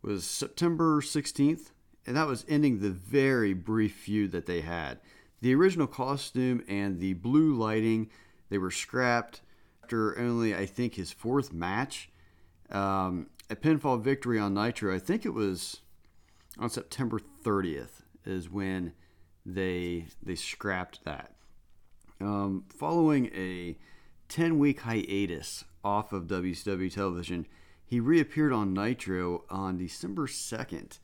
was 0.02 0.24
September 0.24 1.00
16th, 1.00 1.70
and 2.06 2.16
that 2.16 2.26
was 2.26 2.44
ending 2.48 2.78
the 2.78 2.90
very 2.90 3.54
brief 3.54 3.94
feud 3.94 4.32
that 4.32 4.46
they 4.46 4.60
had. 4.60 5.00
The 5.40 5.54
original 5.54 5.86
costume 5.86 6.62
and 6.68 7.00
the 7.00 7.14
blue 7.14 7.54
lighting 7.54 8.10
they 8.48 8.58
were 8.58 8.70
scrapped 8.70 9.40
after 9.86 10.18
only 10.18 10.52
I 10.52 10.66
think 10.66 10.94
his 10.94 11.12
fourth 11.12 11.52
match. 11.52 12.10
Um, 12.70 13.28
a 13.48 13.54
pinfall 13.54 14.02
victory 14.02 14.36
on 14.36 14.52
Nitro. 14.52 14.92
I 14.92 14.98
think 14.98 15.24
it 15.24 15.32
was 15.32 15.76
on 16.58 16.70
September 16.70 17.20
30th 17.44 18.02
is 18.24 18.50
when 18.50 18.94
they 19.44 20.06
they 20.20 20.34
scrapped 20.34 21.04
that. 21.04 21.36
Um, 22.20 22.64
following 22.68 23.26
a 23.26 23.78
10 24.28 24.58
week 24.58 24.80
hiatus 24.80 25.62
off 25.84 26.12
of 26.12 26.26
WCW 26.26 26.92
television, 26.92 27.46
he 27.84 28.00
reappeared 28.00 28.52
on 28.52 28.74
Nitro 28.74 29.44
on 29.48 29.78
December 29.78 30.26
2nd, 30.26 30.98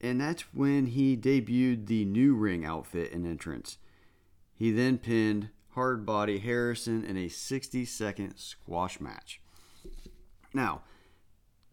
and 0.00 0.18
that's 0.18 0.54
when 0.54 0.86
he 0.86 1.14
debuted 1.14 1.88
the 1.88 2.06
new 2.06 2.34
ring 2.34 2.64
outfit 2.64 3.12
and 3.12 3.26
entrance. 3.26 3.76
He 4.54 4.70
then 4.70 4.96
pinned 4.96 5.50
Hardbody 5.78 6.42
Harrison 6.42 7.04
in 7.04 7.16
a 7.16 7.28
60 7.28 7.84
second 7.84 8.36
squash 8.36 9.00
match. 9.00 9.40
Now, 10.52 10.82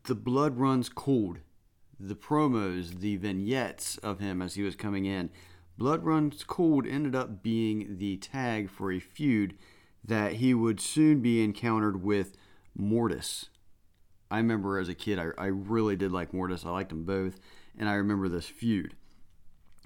the 0.03 0.13
blood 0.13 0.57
runs 0.57 0.89
cold. 0.89 1.39
The 1.99 2.15
promos, 2.15 2.99
the 2.99 3.15
vignettes 3.15 3.97
of 3.97 4.19
him 4.19 4.43
as 4.43 4.53
he 4.53 4.61
was 4.61 4.75
coming 4.75 5.05
in, 5.05 5.31
Blood 5.77 6.05
Runs 6.05 6.43
Cold 6.43 6.85
ended 6.85 7.15
up 7.15 7.41
being 7.41 7.97
the 7.97 8.17
tag 8.17 8.69
for 8.69 8.91
a 8.91 8.99
feud 8.99 9.57
that 10.03 10.33
he 10.33 10.53
would 10.53 10.79
soon 10.79 11.21
be 11.21 11.43
encountered 11.43 12.03
with 12.03 12.37
Mortis. 12.77 13.49
I 14.29 14.37
remember 14.37 14.77
as 14.77 14.87
a 14.87 14.95
kid, 14.95 15.19
I, 15.19 15.29
I 15.37 15.47
really 15.47 15.95
did 15.95 16.11
like 16.11 16.33
Mortis. 16.33 16.65
I 16.65 16.69
liked 16.69 16.89
them 16.89 17.05
both, 17.05 17.39
and 17.77 17.89
I 17.89 17.93
remember 17.93 18.29
this 18.29 18.45
feud. 18.45 18.95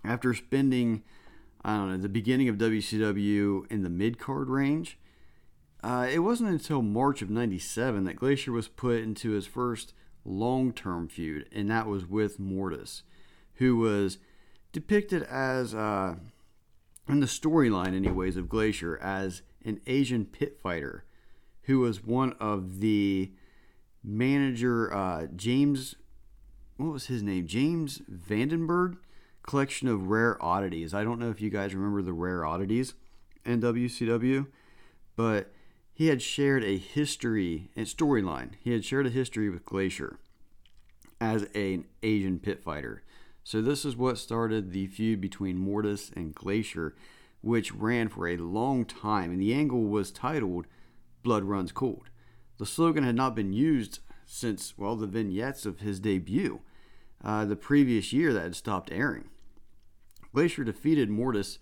After 0.03 0.33
spending, 0.33 1.03
I 1.63 1.77
don't 1.77 1.91
know, 1.91 1.97
the 1.97 2.09
beginning 2.09 2.49
of 2.49 2.57
WCW 2.57 3.69
in 3.71 3.83
the 3.83 3.89
mid 3.89 4.17
card 4.17 4.49
range, 4.49 4.97
uh, 5.83 6.07
it 6.09 6.19
wasn't 6.19 6.49
until 6.49 6.81
March 6.81 7.21
of 7.21 7.29
97 7.29 8.03
that 8.05 8.15
Glacier 8.15 8.51
was 8.51 8.67
put 8.67 9.01
into 9.01 9.31
his 9.31 9.45
first 9.45 9.93
long 10.25 10.71
term 10.71 11.07
feud, 11.07 11.47
and 11.51 11.69
that 11.69 11.87
was 11.87 12.05
with 12.05 12.39
Mortis, 12.39 13.03
who 13.55 13.77
was 13.77 14.17
depicted 14.71 15.23
as, 15.23 15.73
uh, 15.73 16.15
in 17.07 17.19
the 17.19 17.25
storyline, 17.25 17.95
anyways, 17.95 18.37
of 18.37 18.49
Glacier 18.49 18.97
as 18.97 19.41
an 19.65 19.81
Asian 19.87 20.25
pit 20.25 20.59
fighter 20.61 21.03
who 21.69 21.81
was 21.81 22.03
one 22.03 22.33
of 22.39 22.79
the 22.79 23.31
manager 24.03 24.91
uh, 24.91 25.27
James. 25.35 25.93
What 26.77 26.91
was 26.91 27.05
his 27.05 27.21
name? 27.21 27.45
James 27.45 28.01
Vandenberg 28.09 28.97
collection 29.49 29.87
of 29.87 30.09
rare 30.09 30.37
oddities. 30.45 30.93
I 30.93 31.03
don't 31.03 31.17
know 31.17 31.31
if 31.31 31.41
you 31.41 31.49
guys 31.49 31.73
remember 31.73 32.03
the 32.03 32.13
rare 32.13 32.45
oddities 32.45 32.93
in 33.43 33.59
WCW, 33.59 34.45
but 35.15 35.51
he 35.91 36.05
had 36.05 36.21
shared 36.21 36.63
a 36.63 36.77
history 36.77 37.71
and 37.75 37.87
storyline. 37.87 38.51
He 38.59 38.73
had 38.73 38.85
shared 38.85 39.07
a 39.07 39.09
history 39.09 39.49
with 39.49 39.65
Glacier 39.65 40.19
as 41.19 41.47
an 41.55 41.85
Asian 42.03 42.37
pit 42.37 42.61
fighter. 42.61 43.01
So 43.43 43.59
this 43.59 43.85
is 43.85 43.95
what 43.97 44.19
started 44.19 44.71
the 44.71 44.85
feud 44.85 45.19
between 45.19 45.57
Mortis 45.57 46.11
and 46.15 46.35
Glacier, 46.35 46.93
which 47.41 47.73
ran 47.73 48.07
for 48.07 48.27
a 48.27 48.37
long 48.37 48.85
time, 48.85 49.31
and 49.31 49.41
the 49.41 49.55
angle 49.55 49.85
was 49.85 50.11
titled 50.11 50.67
Blood 51.23 51.45
Runs 51.45 51.71
Cold. 51.71 52.11
The 52.59 52.67
slogan 52.67 53.03
had 53.03 53.15
not 53.15 53.35
been 53.35 53.51
used 53.51 53.97
since, 54.27 54.77
well, 54.77 54.95
the 54.95 55.07
vignettes 55.07 55.65
of 55.65 55.79
his 55.79 55.99
debut, 55.99 56.61
uh, 57.23 57.45
the 57.45 57.55
previous 57.55 58.13
year 58.13 58.31
that 58.31 58.43
had 58.43 58.55
stopped 58.55 58.91
airing. 58.91 59.27
Glacier 60.33 60.63
defeated 60.63 61.09
Mortis 61.09 61.59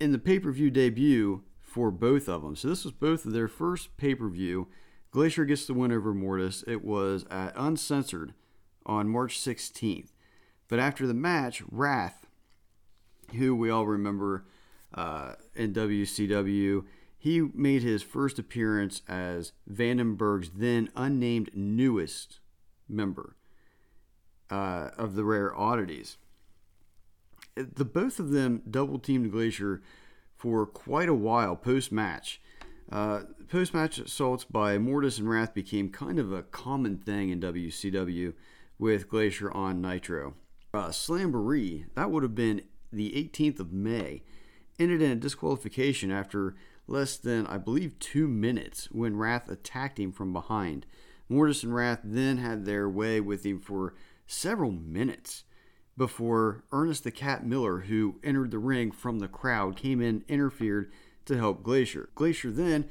in 0.00 0.12
the 0.12 0.18
pay 0.18 0.38
per 0.38 0.50
view 0.52 0.70
debut 0.70 1.42
for 1.60 1.90
both 1.90 2.28
of 2.28 2.42
them. 2.42 2.56
So 2.56 2.68
this 2.68 2.84
was 2.84 2.92
both 2.92 3.24
of 3.24 3.32
their 3.32 3.48
first 3.48 3.96
pay 3.96 4.14
per 4.14 4.28
view. 4.28 4.68
Glacier 5.10 5.44
gets 5.44 5.66
the 5.66 5.74
win 5.74 5.92
over 5.92 6.12
Mortis. 6.12 6.64
It 6.66 6.84
was 6.84 7.24
at 7.30 7.52
Uncensored 7.56 8.34
on 8.84 9.08
March 9.08 9.38
16th. 9.38 10.12
But 10.68 10.78
after 10.78 11.06
the 11.06 11.14
match, 11.14 11.62
Wrath, 11.70 12.26
who 13.34 13.54
we 13.54 13.70
all 13.70 13.86
remember 13.86 14.44
uh, 14.94 15.34
in 15.54 15.72
WCW, 15.72 16.84
he 17.16 17.40
made 17.54 17.82
his 17.82 18.02
first 18.02 18.38
appearance 18.38 19.02
as 19.08 19.52
Vandenberg's 19.70 20.50
then 20.54 20.88
unnamed 20.94 21.50
newest 21.54 22.40
member 22.88 23.36
uh, 24.50 24.90
of 24.96 25.14
the 25.14 25.24
Rare 25.24 25.56
Oddities. 25.58 26.16
The 27.74 27.84
both 27.84 28.18
of 28.18 28.30
them 28.30 28.62
double 28.70 28.98
teamed 28.98 29.32
Glacier 29.32 29.82
for 30.36 30.66
quite 30.66 31.08
a 31.08 31.14
while 31.14 31.56
post 31.56 31.90
match. 31.90 32.40
Uh, 32.90 33.22
post 33.48 33.74
match 33.74 33.98
assaults 33.98 34.44
by 34.44 34.78
Mortis 34.78 35.18
and 35.18 35.28
Wrath 35.28 35.52
became 35.52 35.90
kind 35.90 36.18
of 36.18 36.32
a 36.32 36.42
common 36.42 36.96
thing 36.96 37.30
in 37.30 37.40
WCW 37.40 38.34
with 38.78 39.08
Glacier 39.08 39.50
on 39.50 39.82
Nitro 39.82 40.34
uh, 40.74 40.88
Slamboree, 40.88 41.86
that 41.94 42.10
would 42.10 42.22
have 42.22 42.34
been 42.34 42.62
the 42.92 43.12
18th 43.12 43.60
of 43.60 43.72
May, 43.72 44.22
ended 44.78 45.02
in 45.02 45.10
a 45.10 45.16
disqualification 45.16 46.10
after 46.10 46.54
less 46.86 47.16
than, 47.16 47.46
I 47.46 47.58
believe, 47.58 47.98
two 47.98 48.28
minutes 48.28 48.88
when 48.90 49.16
Wrath 49.16 49.48
attacked 49.48 49.98
him 49.98 50.12
from 50.12 50.32
behind. 50.32 50.86
Mortis 51.28 51.62
and 51.62 51.74
Wrath 51.74 52.00
then 52.02 52.38
had 52.38 52.64
their 52.64 52.88
way 52.88 53.20
with 53.20 53.44
him 53.44 53.60
for 53.60 53.94
several 54.26 54.70
minutes 54.70 55.44
before 55.98 56.62
Ernest 56.72 57.04
the 57.04 57.10
Cat 57.10 57.44
Miller, 57.44 57.80
who 57.80 58.20
entered 58.22 58.52
the 58.52 58.58
ring 58.58 58.92
from 58.92 59.18
the 59.18 59.28
crowd, 59.28 59.76
came 59.76 60.00
in, 60.00 60.24
interfered 60.28 60.90
to 61.26 61.36
help 61.36 61.62
Glacier. 61.62 62.08
Glacier 62.14 62.50
then 62.50 62.88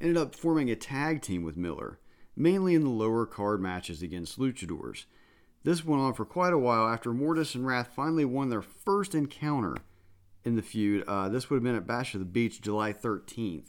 ended 0.00 0.16
up 0.16 0.34
forming 0.34 0.70
a 0.70 0.74
tag 0.74 1.22
team 1.22 1.44
with 1.44 1.56
Miller, 1.56 2.00
mainly 2.34 2.74
in 2.74 2.82
the 2.82 2.90
lower 2.90 3.26
card 3.26 3.60
matches 3.60 4.02
against 4.02 4.38
luchadors. 4.40 5.04
This 5.62 5.84
went 5.84 6.02
on 6.02 6.14
for 6.14 6.24
quite 6.24 6.52
a 6.52 6.58
while 6.58 6.88
after 6.88 7.12
Mortis 7.12 7.54
and 7.54 7.66
Wrath 7.66 7.90
finally 7.94 8.24
won 8.24 8.48
their 8.48 8.62
first 8.62 9.14
encounter 9.14 9.76
in 10.44 10.56
the 10.56 10.62
feud. 10.62 11.04
Uh, 11.06 11.28
this 11.28 11.50
would 11.50 11.56
have 11.56 11.64
been 11.64 11.76
at 11.76 11.86
Bash 11.86 12.14
of 12.14 12.20
the 12.20 12.26
Beach, 12.26 12.60
July 12.60 12.92
13th. 12.92 13.66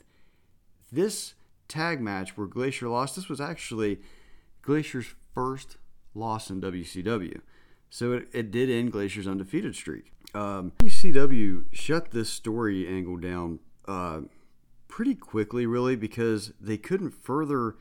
This 0.91 1.33
tag 1.67 1.99
match 1.99 2.37
where 2.37 2.47
Glacier 2.47 2.87
lost, 2.87 3.15
this 3.15 3.27
was 3.27 3.41
actually 3.41 3.99
Glacier's 4.61 5.13
first 5.33 5.77
loss 6.13 6.49
in 6.49 6.61
WCW. 6.61 7.41
So 7.89 8.13
it, 8.13 8.27
it 8.33 8.51
did 8.51 8.69
end 8.69 8.91
Glacier's 8.91 9.27
undefeated 9.27 9.75
streak. 9.75 10.11
Um, 10.33 10.73
WCW 10.79 11.65
shut 11.71 12.11
this 12.11 12.29
story 12.29 12.87
angle 12.87 13.17
down 13.17 13.59
uh, 13.87 14.21
pretty 14.87 15.15
quickly, 15.15 15.65
really, 15.65 15.95
because 15.95 16.53
they 16.59 16.77
couldn't 16.77 17.11
further 17.11 17.75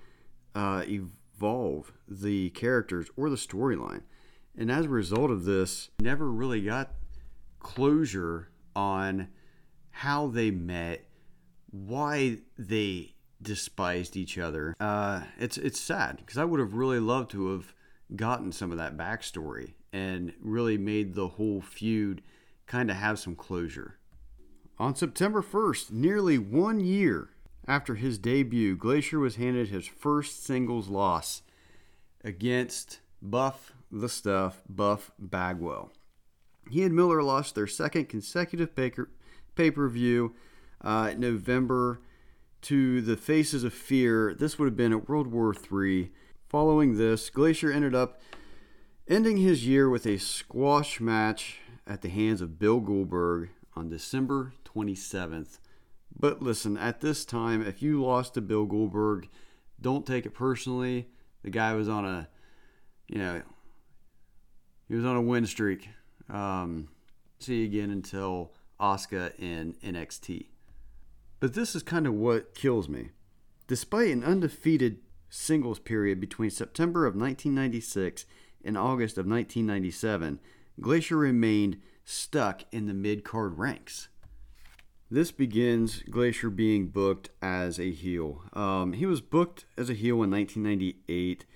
uh, 0.55 0.85
evolve 0.87 1.93
the 2.09 2.51
characters 2.51 3.09
or 3.17 3.29
the 3.29 3.37
storyline. 3.37 4.03
And 4.57 4.71
as 4.71 4.87
a 4.87 4.91
result 4.91 5.31
of 5.31 5.45
this, 5.45 5.91
never 6.01 6.31
really 6.31 6.63
got 6.63 6.93
closure 7.59 8.49
on 8.75 9.29
how 9.91 10.29
they 10.29 10.51
met, 10.51 11.05
why 11.71 12.39
they 12.57 13.15
despised 13.43 14.17
each 14.17 14.39
other. 14.39 14.75
Uh, 14.81 15.23
it's 15.39 15.59
it's 15.59 15.81
sad 15.81 16.19
because 16.19 16.39
I 16.39 16.45
would 16.45 16.61
have 16.61 16.75
really 16.75 17.01
loved 17.01 17.31
to 17.33 17.53
have 17.53 17.75
gotten 18.15 18.53
some 18.53 18.71
of 18.71 18.79
that 18.79 18.97
backstory 18.97 19.75
and 19.97 20.35
really 20.43 20.77
made 20.77 21.15
the 21.15 21.29
whole 21.29 21.63
feud 21.63 22.21
kind 22.67 22.91
of 22.91 22.97
have 22.99 23.19
some 23.19 23.35
closure. 23.35 23.97
On 24.79 24.95
September 24.95 25.41
1st, 25.41 25.91
nearly 25.91 26.37
one 26.37 26.81
year 26.81 27.31
after 27.67 27.95
his 27.95 28.19
debut, 28.19 28.77
Glacier 28.77 29.19
was 29.19 29.37
handed 29.37 29.69
his 29.69 29.87
first 29.87 30.45
singles 30.45 30.89
loss 30.89 31.41
against 32.23 33.01
Buff 33.23 33.73
the 33.91 34.11
Stuff, 34.11 34.63
Buff 34.69 35.13
Bagwell. 35.19 35.93
He 36.69 36.83
and 36.83 36.95
Miller 36.95 37.23
lost 37.23 37.55
their 37.55 37.67
second 37.67 38.11
consecutive 38.11 38.75
pay 38.75 39.71
per 39.71 39.89
view 39.89 40.35
uh, 40.83 41.15
November 41.17 42.03
to 42.63 43.01
the 43.01 43.17
Faces 43.17 43.65
of 43.65 43.73
Fear. 43.73 44.35
This 44.35 44.59
would 44.59 44.67
have 44.67 44.77
been 44.77 44.93
at 44.93 45.09
World 45.09 45.29
War 45.29 45.55
III. 45.55 46.13
Following 46.49 46.99
this, 46.99 47.31
Glacier 47.31 47.73
ended 47.73 47.95
up 47.95 48.21
ending 49.09 49.37
his 49.37 49.67
year 49.67 49.89
with 49.89 50.07
a 50.07 50.19
squash 50.19 51.01
match 51.01 51.59
at 51.87 52.03
the 52.03 52.09
hands 52.09 52.41
of 52.41 52.59
Bill 52.59 52.81
Goldberg 52.81 53.51
on 53.75 53.89
December 53.89 54.53
27th. 54.65 55.59
But 56.19 56.43
listen, 56.43 56.77
at 56.77 57.01
this 57.01 57.25
time, 57.25 57.65
if 57.65 57.83
you 57.83 58.03
lost 58.03 58.35
to 58.35 58.41
Bill 58.41 58.65
Goldberg, 58.65 59.29
don't 59.81 60.07
take 60.07 60.27
it 60.27 60.35
personally. 60.35 61.09
The 61.43 61.51
guy 61.51 61.75
was 61.75 61.89
on 61.89 62.05
a, 62.05 62.29
you 63.07 63.19
know, 63.19 63.43
he 64.89 64.95
was 64.95 65.05
on 65.05 65.17
a 65.17 65.23
win 65.23 65.47
streak. 65.47 65.89
Um, 66.29 66.89
see 67.39 67.61
you 67.61 67.65
again 67.67 67.91
until 67.91 68.53
Asuka 68.81 69.39
in 69.39 69.75
NXT. 69.85 70.47
But 71.39 71.55
this 71.55 71.77
is 71.77 71.83
kind 71.83 72.07
of 72.07 72.15
what 72.15 72.55
kills 72.55 72.89
me. 72.89 73.11
Despite 73.69 74.11
an 74.11 74.25
undefeated 74.25 74.99
singles 75.29 75.79
period 75.79 76.21
between 76.21 76.51
September 76.51 77.05
of 77.05 77.15
1996 77.15 78.25
and 78.67 78.77
August 78.77 79.17
of 79.17 79.27
1997, 79.27 80.41
Glacier 80.81 81.17
remained 81.17 81.81
stuck 82.05 82.63
in 82.73 82.87
the 82.87 82.95
mid 82.95 83.25
card 83.25 83.59
ranks. 83.59 84.09
This 85.11 85.31
begins 85.31 86.03
Glacier 86.11 86.51
being 86.51 86.89
booked 86.89 87.31
as 87.41 87.79
a 87.79 87.93
heel. 87.93 88.43
Um, 88.53 88.93
he 88.93 89.07
was 89.07 89.21
booked 89.21 89.65
as 89.77 89.89
a 89.89 89.95
heel 89.95 90.23
in 90.23 90.31
1998. 90.31 91.47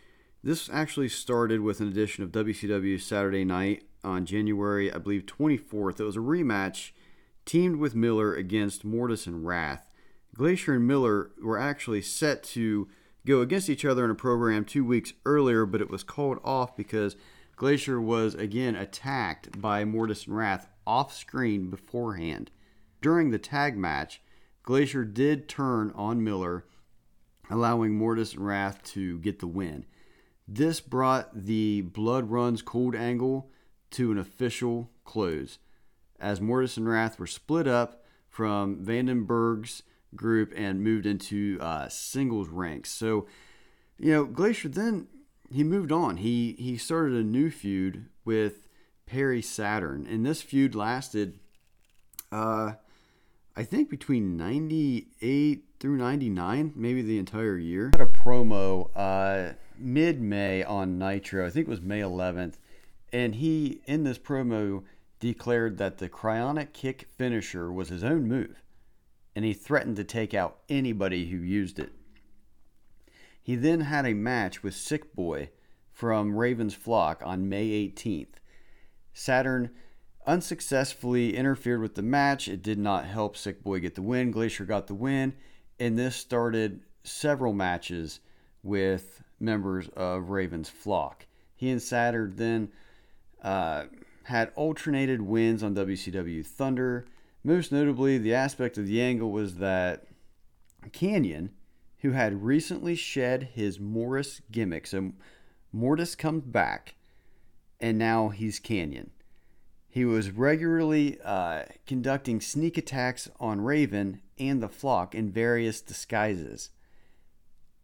This 0.43 0.71
actually 0.73 1.09
started 1.09 1.61
with 1.61 1.81
an 1.81 1.89
edition 1.89 2.23
of 2.23 2.31
WCW 2.31 3.01
Saturday 3.01 3.45
Night 3.45 3.85
on 4.05 4.25
January, 4.25 4.93
I 4.93 4.99
believe, 4.99 5.27
24th. 5.27 5.99
It 5.99 6.05
was 6.05 6.17
a 6.17 6.21
rematch 6.21 6.93
teamed 7.45 7.77
with 7.77 7.95
Miller 7.95 8.35
against 8.35 8.85
Mortis 8.85 9.27
and 9.27 9.45
Wrath. 9.45 9.91
Glacier 10.35 10.75
and 10.75 10.87
Miller 10.87 11.33
were 11.43 11.59
actually 11.59 12.03
set 12.03 12.45
to 12.45 12.89
go 13.27 13.41
against 13.41 13.69
each 13.69 13.85
other 13.85 14.05
in 14.05 14.11
a 14.11 14.15
program 14.15 14.65
two 14.65 14.85
weeks 14.85 15.13
earlier, 15.25 15.67
but 15.67 15.81
it 15.81 15.91
was 15.91 16.03
called 16.03 16.39
off 16.45 16.77
because 16.77 17.17
Glacier 17.57 18.01
was 18.01 18.35
again 18.35 18.75
attacked 18.75 19.61
by 19.61 19.85
Mortis 19.85 20.27
and 20.27 20.37
Wrath 20.37 20.67
off 20.87 21.15
screen 21.15 21.69
beforehand. 21.69 22.51
During 23.03 23.31
the 23.31 23.39
tag 23.39 23.77
match, 23.77 24.21
Glacier 24.63 25.05
did 25.05 25.49
turn 25.49 25.93
on 25.95 26.25
Miller, 26.25 26.65
allowing 27.51 27.97
Mortis 27.97 28.35
and 28.35 28.47
Wrath 28.47 28.83
to 28.93 29.19
get 29.19 29.41
the 29.41 29.47
win. 29.47 29.85
This 30.47 30.81
brought 30.81 31.45
the 31.45 31.83
Blood 31.83 32.31
Runs 32.31 32.63
Cold 32.63 32.95
angle 32.95 33.51
to 33.93 34.11
an 34.11 34.19
official 34.19 34.91
close, 35.05 35.59
as 36.19 36.41
Mortis 36.41 36.77
and 36.77 36.89
Wrath 36.89 37.19
were 37.19 37.27
split 37.27 37.67
up 37.67 38.05
from 38.29 38.85
Vandenberg's 38.85 39.83
group 40.15 40.53
and 40.57 40.83
moved 40.83 41.07
into 41.07 41.59
uh, 41.61 41.89
singles 41.89 42.49
ranks. 42.49 42.91
So, 42.91 43.27
you 43.99 44.13
know, 44.13 44.25
Glacier 44.25 44.69
then 44.69 45.09
he 45.53 45.65
moved 45.65 45.93
on. 45.93 46.19
He 46.19 46.55
he 46.59 46.77
started 46.77 47.15
a 47.15 47.25
new 47.25 47.51
feud 47.51 48.07
with 48.25 48.69
Perry 49.07 49.43
Saturn, 49.43 50.07
and 50.09 50.25
this 50.25 50.43
feud 50.43 50.75
lasted, 50.75 51.39
uh, 52.31 52.73
I 53.57 53.65
think 53.65 53.91
between 53.91 54.37
'98 54.37 55.65
through 55.79 55.97
'99, 55.97 56.73
maybe 56.77 57.03
the 57.03 57.19
entire 57.19 57.59
year. 57.59 57.91
Had 57.93 58.03
a 58.03 58.07
promo 58.07 58.91
uh, 58.95 59.55
mid 59.77 60.21
May 60.21 60.63
on 60.63 60.99
Nitro. 60.99 61.47
I 61.47 61.51
think 61.51 61.67
it 61.67 61.71
was 61.71 61.81
May 61.81 62.01
11th, 62.01 62.55
and 63.13 63.35
he 63.37 63.81
in 63.87 64.05
this 64.05 64.19
promo 64.19 64.85
declared 65.19 65.77
that 65.79 65.99
the 65.99 66.09
cryonic 66.09 66.73
kick 66.73 67.09
finisher 67.19 67.71
was 67.71 67.89
his 67.89 68.03
own 68.03 68.27
move 68.27 68.63
and 69.35 69.45
he 69.45 69.53
threatened 69.53 69.97
to 69.97 70.05
take 70.05 70.35
out 70.35 70.59
anybody 70.69 71.31
who 71.31 71.37
used 71.39 71.79
it. 71.79 71.93
He 73.43 73.57
then 73.57 73.81
had 73.81 74.07
a 74.07 74.15
match 74.15 74.63
with 74.63 74.75
Sick 74.75 75.15
Boy 75.15 75.51
from 75.93 76.37
Raven's 76.37 76.75
Flock 76.75 77.23
on 77.25 77.49
May 77.49 77.69
18th. 77.69 78.35
Saturn 79.13 79.71
unsuccessfully 80.27 81.37
interfered 81.37 81.81
with 81.81 81.95
the 81.95 82.03
match. 82.03 82.49
It 82.49 82.63
did 82.63 82.79
not 82.79 83.07
help 83.07 83.37
Sick 83.37 83.63
Boy 83.63 83.81
get 83.81 83.95
the 83.95 84.03
win. 84.03 84.31
Glacier 84.31 84.65
got 84.65 84.87
the 84.87 84.95
win, 84.95 85.35
and 85.79 85.99
this 85.99 86.17
started 86.17 86.81
several 87.03 87.53
matches 87.53 88.21
with 88.63 89.23
members 89.39 89.89
of 89.97 90.31
Raven's 90.31 90.69
Flock. 90.69 91.27
He 91.57 91.71
and 91.71 91.81
Saturn 91.81 92.35
then 92.37 92.71
uh, 93.43 93.85
had 94.25 94.53
alternated 94.55 95.23
wins 95.23 95.63
on 95.63 95.75
WCW 95.75 96.45
Thunder. 96.45 97.07
Most 97.43 97.73
notably, 97.73 98.19
the 98.19 98.35
aspect 98.35 98.77
of 98.77 98.87
the 98.87 99.01
angle 99.01 99.31
was 99.31 99.57
that 99.57 100.05
Kanyon, 100.93 101.51
who 101.99 102.11
had 102.11 102.43
recently 102.43 102.95
shed 102.95 103.51
his 103.55 103.81
Mortis 103.81 104.43
gimmick, 104.51 104.87
so 104.87 105.13
Mortis 105.73 106.15
comes 106.15 106.45
back, 106.45 106.97
and 107.81 107.99
now 107.99 108.29
he's 108.29 108.59
Kanyon. 108.59 109.11
He 109.89 110.05
was 110.05 110.31
regularly 110.31 111.19
uh, 111.25 111.65
conducting 111.87 112.41
sneak 112.41 112.79
attacks 112.79 113.29
on 113.41 113.63
Raven 113.63 114.21
and 114.39 114.63
the 114.63 114.69
flock 114.69 115.15
in 115.15 115.33
various 115.33 115.81
disguises. 115.81 116.71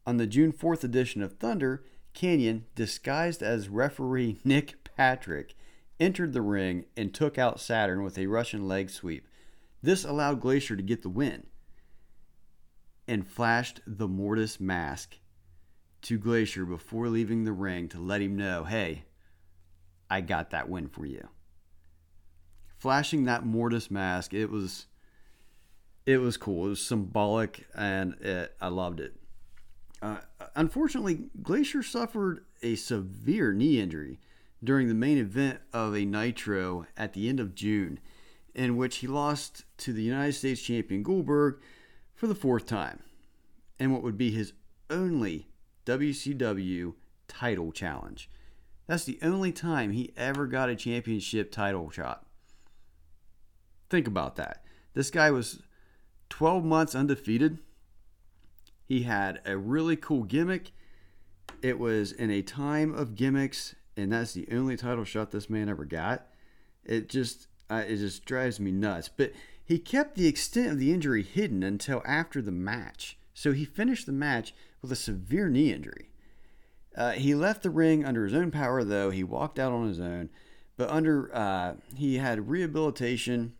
On 0.06 0.18
the 0.18 0.26
June 0.26 0.52
4th 0.52 0.84
edition 0.84 1.22
of 1.22 1.32
Thunder, 1.32 1.82
Kanyon, 2.14 2.66
disguised 2.74 3.42
as 3.42 3.68
referee 3.68 4.38
Nick 4.44 4.84
Patrick, 4.96 5.54
entered 5.98 6.32
the 6.32 6.42
ring 6.42 6.84
and 6.96 7.12
took 7.12 7.38
out 7.38 7.58
Saturn 7.58 8.02
with 8.02 8.18
a 8.18 8.26
Russian 8.26 8.68
leg 8.68 8.90
sweep. 8.90 9.26
This 9.86 10.04
allowed 10.04 10.40
Glacier 10.40 10.74
to 10.74 10.82
get 10.82 11.02
the 11.02 11.08
win 11.08 11.46
and 13.06 13.24
flashed 13.24 13.80
the 13.86 14.08
Mortis 14.08 14.58
mask 14.58 15.20
to 16.02 16.18
Glacier 16.18 16.64
before 16.64 17.08
leaving 17.08 17.44
the 17.44 17.52
ring 17.52 17.88
to 17.90 18.00
let 18.00 18.20
him 18.20 18.34
know, 18.34 18.64
hey, 18.64 19.04
I 20.10 20.22
got 20.22 20.50
that 20.50 20.68
win 20.68 20.88
for 20.88 21.06
you. 21.06 21.28
Flashing 22.76 23.26
that 23.26 23.46
Mortis 23.46 23.88
mask, 23.88 24.34
it 24.34 24.50
was 24.50 24.86
it 26.04 26.18
was 26.18 26.36
cool. 26.36 26.66
It 26.66 26.70
was 26.70 26.84
symbolic, 26.84 27.68
and 27.72 28.14
it, 28.14 28.56
I 28.60 28.66
loved 28.66 28.98
it. 28.98 29.14
Uh, 30.02 30.16
unfortunately, 30.56 31.26
Glacier 31.44 31.84
suffered 31.84 32.44
a 32.60 32.74
severe 32.74 33.52
knee 33.52 33.78
injury 33.78 34.18
during 34.64 34.88
the 34.88 34.94
main 34.94 35.18
event 35.18 35.60
of 35.72 35.94
a 35.94 36.04
Nitro 36.04 36.86
at 36.96 37.12
the 37.12 37.28
end 37.28 37.38
of 37.38 37.54
June 37.54 38.00
in 38.56 38.76
which 38.76 38.96
he 38.96 39.06
lost 39.06 39.64
to 39.76 39.92
the 39.92 40.02
United 40.02 40.32
States 40.32 40.60
champion 40.60 41.04
Goldberg 41.04 41.60
for 42.14 42.26
the 42.26 42.34
fourth 42.34 42.66
time, 42.66 43.00
and 43.78 43.92
what 43.92 44.02
would 44.02 44.16
be 44.16 44.32
his 44.32 44.54
only 44.90 45.46
WCW 45.84 46.94
title 47.28 47.70
challenge. 47.70 48.30
That's 48.86 49.04
the 49.04 49.18
only 49.22 49.52
time 49.52 49.92
he 49.92 50.12
ever 50.16 50.46
got 50.46 50.70
a 50.70 50.74
championship 50.74 51.52
title 51.52 51.90
shot. 51.90 52.24
Think 53.90 54.08
about 54.08 54.36
that. 54.36 54.64
This 54.94 55.10
guy 55.10 55.30
was 55.30 55.62
12 56.30 56.64
months 56.64 56.94
undefeated. 56.94 57.58
He 58.86 59.02
had 59.02 59.40
a 59.44 59.56
really 59.56 59.96
cool 59.96 60.22
gimmick. 60.24 60.72
It 61.62 61.78
was 61.78 62.10
in 62.10 62.30
a 62.30 62.42
time 62.42 62.94
of 62.94 63.16
gimmicks 63.16 63.74
and 63.96 64.12
that's 64.12 64.32
the 64.32 64.48
only 64.52 64.76
title 64.76 65.04
shot 65.04 65.30
this 65.30 65.50
man 65.50 65.68
ever 65.68 65.84
got. 65.84 66.26
It 66.84 67.08
just 67.08 67.48
it 67.70 67.96
just 67.96 68.24
drives 68.24 68.60
me 68.60 68.70
nuts. 68.70 69.08
But 69.08 69.32
he 69.64 69.78
kept 69.78 70.14
the 70.14 70.28
extent 70.28 70.72
of 70.72 70.78
the 70.78 70.92
injury 70.92 71.22
hidden 71.22 71.62
until 71.62 72.02
after 72.06 72.40
the 72.40 72.52
match. 72.52 73.18
So 73.34 73.52
he 73.52 73.64
finished 73.64 74.06
the 74.06 74.12
match 74.12 74.54
with 74.80 74.92
a 74.92 74.96
severe 74.96 75.48
knee 75.48 75.72
injury. 75.72 76.10
Uh, 76.96 77.12
he 77.12 77.34
left 77.34 77.62
the 77.62 77.70
ring 77.70 78.04
under 78.04 78.24
his 78.24 78.32
own 78.32 78.50
power, 78.50 78.82
though. 78.82 79.10
He 79.10 79.22
walked 79.22 79.58
out 79.58 79.72
on 79.72 79.88
his 79.88 80.00
own, 80.00 80.30
but 80.76 80.88
under 80.88 81.34
uh, 81.34 81.74
he 81.94 82.16
had 82.16 82.48
rehabilitation. 82.48 83.54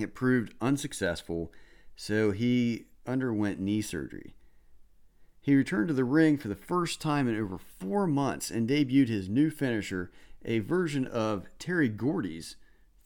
It 0.00 0.14
proved 0.14 0.54
unsuccessful, 0.60 1.52
so 1.94 2.32
he 2.32 2.86
underwent 3.06 3.60
knee 3.60 3.82
surgery. 3.82 4.34
He 5.40 5.54
returned 5.54 5.88
to 5.88 5.94
the 5.94 6.04
ring 6.04 6.38
for 6.38 6.48
the 6.48 6.56
first 6.56 7.00
time 7.00 7.28
in 7.28 7.38
over 7.38 7.58
four 7.58 8.06
months 8.06 8.50
and 8.50 8.68
debuted 8.68 9.08
his 9.08 9.28
new 9.28 9.50
finisher, 9.50 10.10
a 10.44 10.60
version 10.60 11.06
of 11.06 11.46
Terry 11.58 11.88
Gordy's 11.88 12.56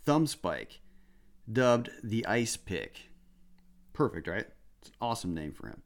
thumb 0.08 0.26
spike, 0.26 0.80
dubbed 1.52 1.90
the 2.02 2.24
Ice 2.24 2.56
Pick. 2.56 3.10
Perfect, 3.92 4.26
right? 4.26 4.46
It's 4.80 4.88
an 4.88 4.94
awesome 5.02 5.34
name 5.34 5.52
for 5.52 5.66
him. 5.66 5.82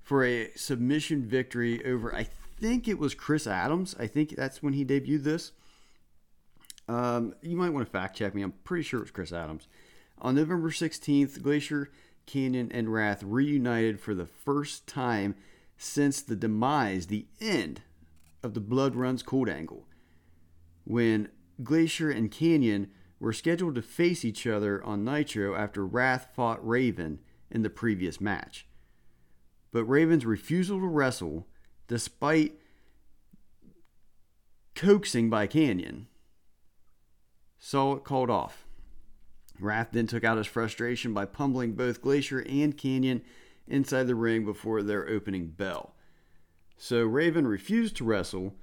For 0.00 0.24
a 0.24 0.50
submission 0.56 1.26
victory 1.26 1.84
over, 1.84 2.14
I 2.14 2.28
think 2.58 2.88
it 2.88 2.98
was 2.98 3.14
Chris 3.14 3.46
Adams. 3.46 3.94
I 3.98 4.06
think 4.06 4.30
that's 4.30 4.62
when 4.62 4.72
he 4.72 4.86
debuted 4.86 5.24
this. 5.24 5.52
Um, 6.88 7.34
you 7.42 7.58
might 7.58 7.74
want 7.74 7.84
to 7.84 7.92
fact 7.92 8.16
check 8.16 8.34
me. 8.34 8.40
I'm 8.40 8.54
pretty 8.64 8.84
sure 8.84 9.00
it 9.00 9.02
was 9.02 9.10
Chris 9.10 9.34
Adams. 9.34 9.68
On 10.16 10.34
November 10.34 10.70
16th, 10.70 11.42
Glacier, 11.42 11.90
Kanyon, 12.26 12.72
and 12.72 12.90
Wrath 12.90 13.22
reunited 13.22 14.00
for 14.00 14.14
the 14.14 14.24
first 14.24 14.86
time 14.86 15.34
since 15.76 16.22
the 16.22 16.36
demise, 16.36 17.08
the 17.08 17.26
end 17.38 17.82
of 18.42 18.54
the 18.54 18.60
Blood 18.60 18.96
Runs 18.96 19.22
Cold 19.22 19.50
angle, 19.50 19.84
when 20.84 21.28
Glacier 21.62 22.10
and 22.10 22.30
Kanyon 22.30 22.88
were 23.22 23.32
scheduled 23.32 23.76
to 23.76 23.82
face 23.82 24.24
each 24.24 24.48
other 24.48 24.82
on 24.82 25.04
Nitro 25.04 25.54
after 25.54 25.86
Wrath 25.86 26.30
fought 26.34 26.66
Raven 26.66 27.20
in 27.52 27.62
the 27.62 27.70
previous 27.70 28.20
match. 28.20 28.66
But 29.70 29.84
Raven's 29.84 30.26
refusal 30.26 30.80
to 30.80 30.86
wrestle, 30.86 31.46
despite 31.86 32.58
coaxing 34.74 35.30
by 35.30 35.46
Kanyon, 35.46 36.08
saw 37.60 37.94
it 37.94 38.02
called 38.02 38.28
off. 38.28 38.66
Wrath 39.60 39.90
then 39.92 40.08
took 40.08 40.24
out 40.24 40.36
his 40.38 40.48
frustration 40.48 41.14
by 41.14 41.24
pummeling 41.24 41.74
both 41.74 42.02
Glacier 42.02 42.40
and 42.40 42.76
Kanyon 42.76 43.22
inside 43.68 44.08
the 44.08 44.16
ring 44.16 44.44
before 44.44 44.82
their 44.82 45.08
opening 45.08 45.46
bell. 45.46 45.94
So 46.76 47.04
Raven 47.04 47.46
refused 47.46 47.94
to 47.98 48.04
wrestle. 48.04 48.56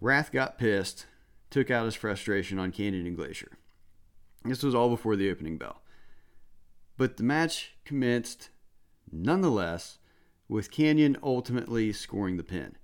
Wrath 0.00 0.32
got 0.32 0.58
pissed, 0.58 1.06
took 1.50 1.70
out 1.70 1.84
his 1.84 1.94
frustration 1.94 2.58
on 2.58 2.72
Kanyon 2.72 3.06
and 3.06 3.16
Glacier. 3.16 3.52
This 4.48 4.62
was 4.62 4.74
all 4.74 4.88
before 4.88 5.16
the 5.16 5.30
opening 5.30 5.58
bell. 5.58 5.82
But 6.96 7.16
the 7.16 7.22
match 7.22 7.74
commenced 7.84 8.50
nonetheless, 9.10 9.98
with 10.48 10.70
Kanyon 10.70 11.16
ultimately 11.22 11.92
scoring 11.92 12.36
the 12.36 12.44
pin. 12.44 12.76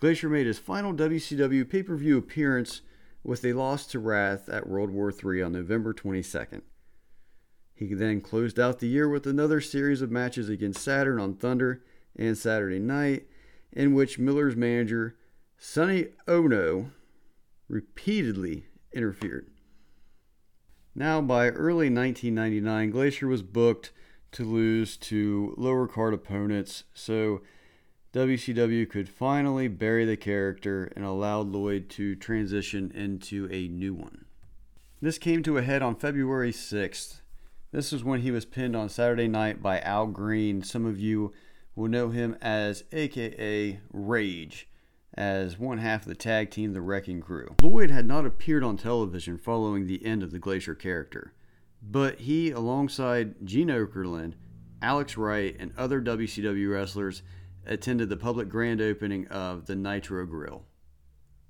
Glacier 0.00 0.28
made 0.28 0.46
his 0.46 0.58
final 0.58 0.92
WCW 0.92 1.68
pay 1.68 1.82
per 1.82 1.96
view 1.96 2.18
appearance 2.18 2.82
with 3.22 3.44
a 3.44 3.52
loss 3.52 3.86
to 3.86 4.00
Wrath 4.00 4.48
at 4.48 4.68
World 4.68 4.90
War 4.90 5.12
III 5.12 5.42
on 5.42 5.52
November 5.52 5.94
22nd. 5.94 6.62
He 7.74 7.94
then 7.94 8.20
closed 8.20 8.58
out 8.58 8.80
the 8.80 8.88
year 8.88 9.08
with 9.08 9.26
another 9.26 9.60
series 9.60 10.02
of 10.02 10.10
matches 10.10 10.48
against 10.48 10.82
Saturn 10.82 11.20
on 11.20 11.34
Thunder 11.34 11.84
and 12.16 12.36
Saturday 12.36 12.78
Night, 12.78 13.26
in 13.72 13.94
which 13.94 14.18
Miller's 14.18 14.56
manager, 14.56 15.16
Sonny 15.56 16.08
Onoo, 16.26 16.90
repeatedly 17.68 18.66
interfered. 18.92 19.50
Now, 20.94 21.20
by 21.20 21.48
early 21.48 21.88
1999, 21.88 22.90
Glacier 22.90 23.26
was 23.26 23.42
booked 23.42 23.92
to 24.32 24.44
lose 24.44 24.96
to 24.98 25.54
lower 25.56 25.86
card 25.86 26.12
opponents, 26.12 26.84
so 26.92 27.40
WCW 28.12 28.88
could 28.88 29.08
finally 29.08 29.68
bury 29.68 30.04
the 30.04 30.18
character 30.18 30.92
and 30.94 31.04
allowed 31.04 31.48
Lloyd 31.48 31.88
to 31.90 32.14
transition 32.14 32.90
into 32.94 33.48
a 33.50 33.68
new 33.68 33.94
one. 33.94 34.26
This 35.00 35.18
came 35.18 35.42
to 35.44 35.56
a 35.56 35.62
head 35.62 35.82
on 35.82 35.96
February 35.96 36.52
6th. 36.52 37.22
This 37.72 37.90
was 37.90 38.04
when 38.04 38.20
he 38.20 38.30
was 38.30 38.44
pinned 38.44 38.76
on 38.76 38.90
Saturday 38.90 39.28
night 39.28 39.62
by 39.62 39.80
Al 39.80 40.06
Greene. 40.06 40.62
Some 40.62 40.84
of 40.84 41.00
you 41.00 41.32
will 41.74 41.88
know 41.88 42.10
him 42.10 42.36
as 42.42 42.84
AKA 42.92 43.80
Rage, 43.92 44.68
as 45.14 45.58
one 45.58 45.78
half 45.78 46.02
of 46.02 46.08
the 46.08 46.14
tag 46.14 46.50
team, 46.50 46.72
the 46.72 46.80
Wrecking 46.80 47.20
Crew. 47.20 47.54
Lloyd 47.60 47.90
had 47.90 48.06
not 48.06 48.26
appeared 48.26 48.64
on 48.64 48.76
television 48.76 49.36
following 49.36 49.86
the 49.86 50.04
end 50.04 50.22
of 50.22 50.30
the 50.30 50.38
Glacier 50.38 50.74
character, 50.74 51.32
but 51.82 52.20
he, 52.20 52.50
alongside 52.50 53.46
Gene 53.46 53.68
Okerlund, 53.68 54.34
Alex 54.80 55.16
Wright, 55.16 55.54
and 55.58 55.72
other 55.76 56.00
WCW 56.00 56.72
wrestlers, 56.72 57.22
attended 57.66 58.08
the 58.08 58.16
public 58.16 58.48
grand 58.48 58.80
opening 58.80 59.28
of 59.28 59.66
the 59.66 59.76
Nitro 59.76 60.26
Grill. 60.26 60.64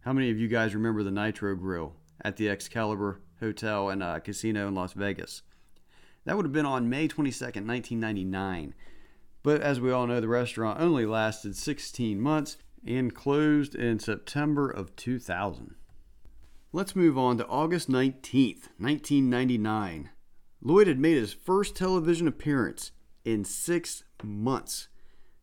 How 0.01 0.13
many 0.13 0.31
of 0.31 0.39
you 0.39 0.49
guys 0.49 0.75
remember 0.75 1.03
the 1.03 1.11
Nitro 1.11 1.55
Grill 1.55 1.95
at 2.21 2.37
the 2.37 2.49
Excalibur 2.49 3.21
Hotel 3.41 3.89
and 3.89 4.03
uh, 4.03 4.19
Casino 4.21 4.69
in 4.69 4.75
Las 4.75 4.93
Vegas? 4.93 5.43
That 6.25 6.37
would 6.37 6.45
have 6.45 6.53
been 6.53 6.67
on 6.67 6.91
May 6.91 7.09
22nd, 7.09 7.67
1999. 7.67 8.75
But 9.43 9.61
as 9.61 9.81
we 9.81 9.91
all 9.91 10.07
know, 10.07 10.21
the 10.21 10.29
restaurant 10.29 10.81
only 10.81 11.07
lasted 11.07 11.57
16 11.57 12.21
months 12.21 12.59
and 12.87 13.15
closed 13.15 13.75
in 13.75 13.99
September 13.99 14.69
of 14.69 14.95
2000. 14.97 15.75
Let's 16.73 16.97
move 16.97 17.19
on 17.19 17.39
to 17.39 17.47
August 17.47 17.91
19th, 17.91 18.69
1999. 18.79 20.11
Lloyd 20.63 20.87
had 20.87 20.99
made 20.99 21.17
his 21.17 21.33
first 21.33 21.77
television 21.77 22.27
appearance 22.27 22.93
in 23.25 23.45
six 23.45 24.05
months. 24.23 24.89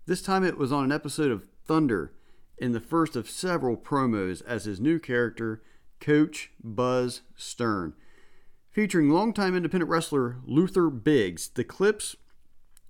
This 0.06 0.21
time 0.21 0.43
it 0.43 0.58
was 0.58 0.71
on 0.71 0.84
an 0.86 0.91
episode 0.91 1.32
of 1.32 1.47
Thunder 1.65 2.13
in 2.58 2.71
the 2.71 2.80
first 2.80 3.15
of 3.15 3.30
several 3.30 3.78
promos 3.78 4.41
as 4.45 4.65
his 4.65 4.80
new 4.80 4.99
character, 4.99 5.62
Coach 5.99 6.52
Buzz 6.63 7.21
Stern. 7.36 7.93
Featuring 8.71 9.10
longtime 9.10 9.56
independent 9.56 9.89
wrestler 9.89 10.38
Luther 10.45 10.89
Biggs, 10.89 11.49
the 11.49 11.63
clips 11.63 12.15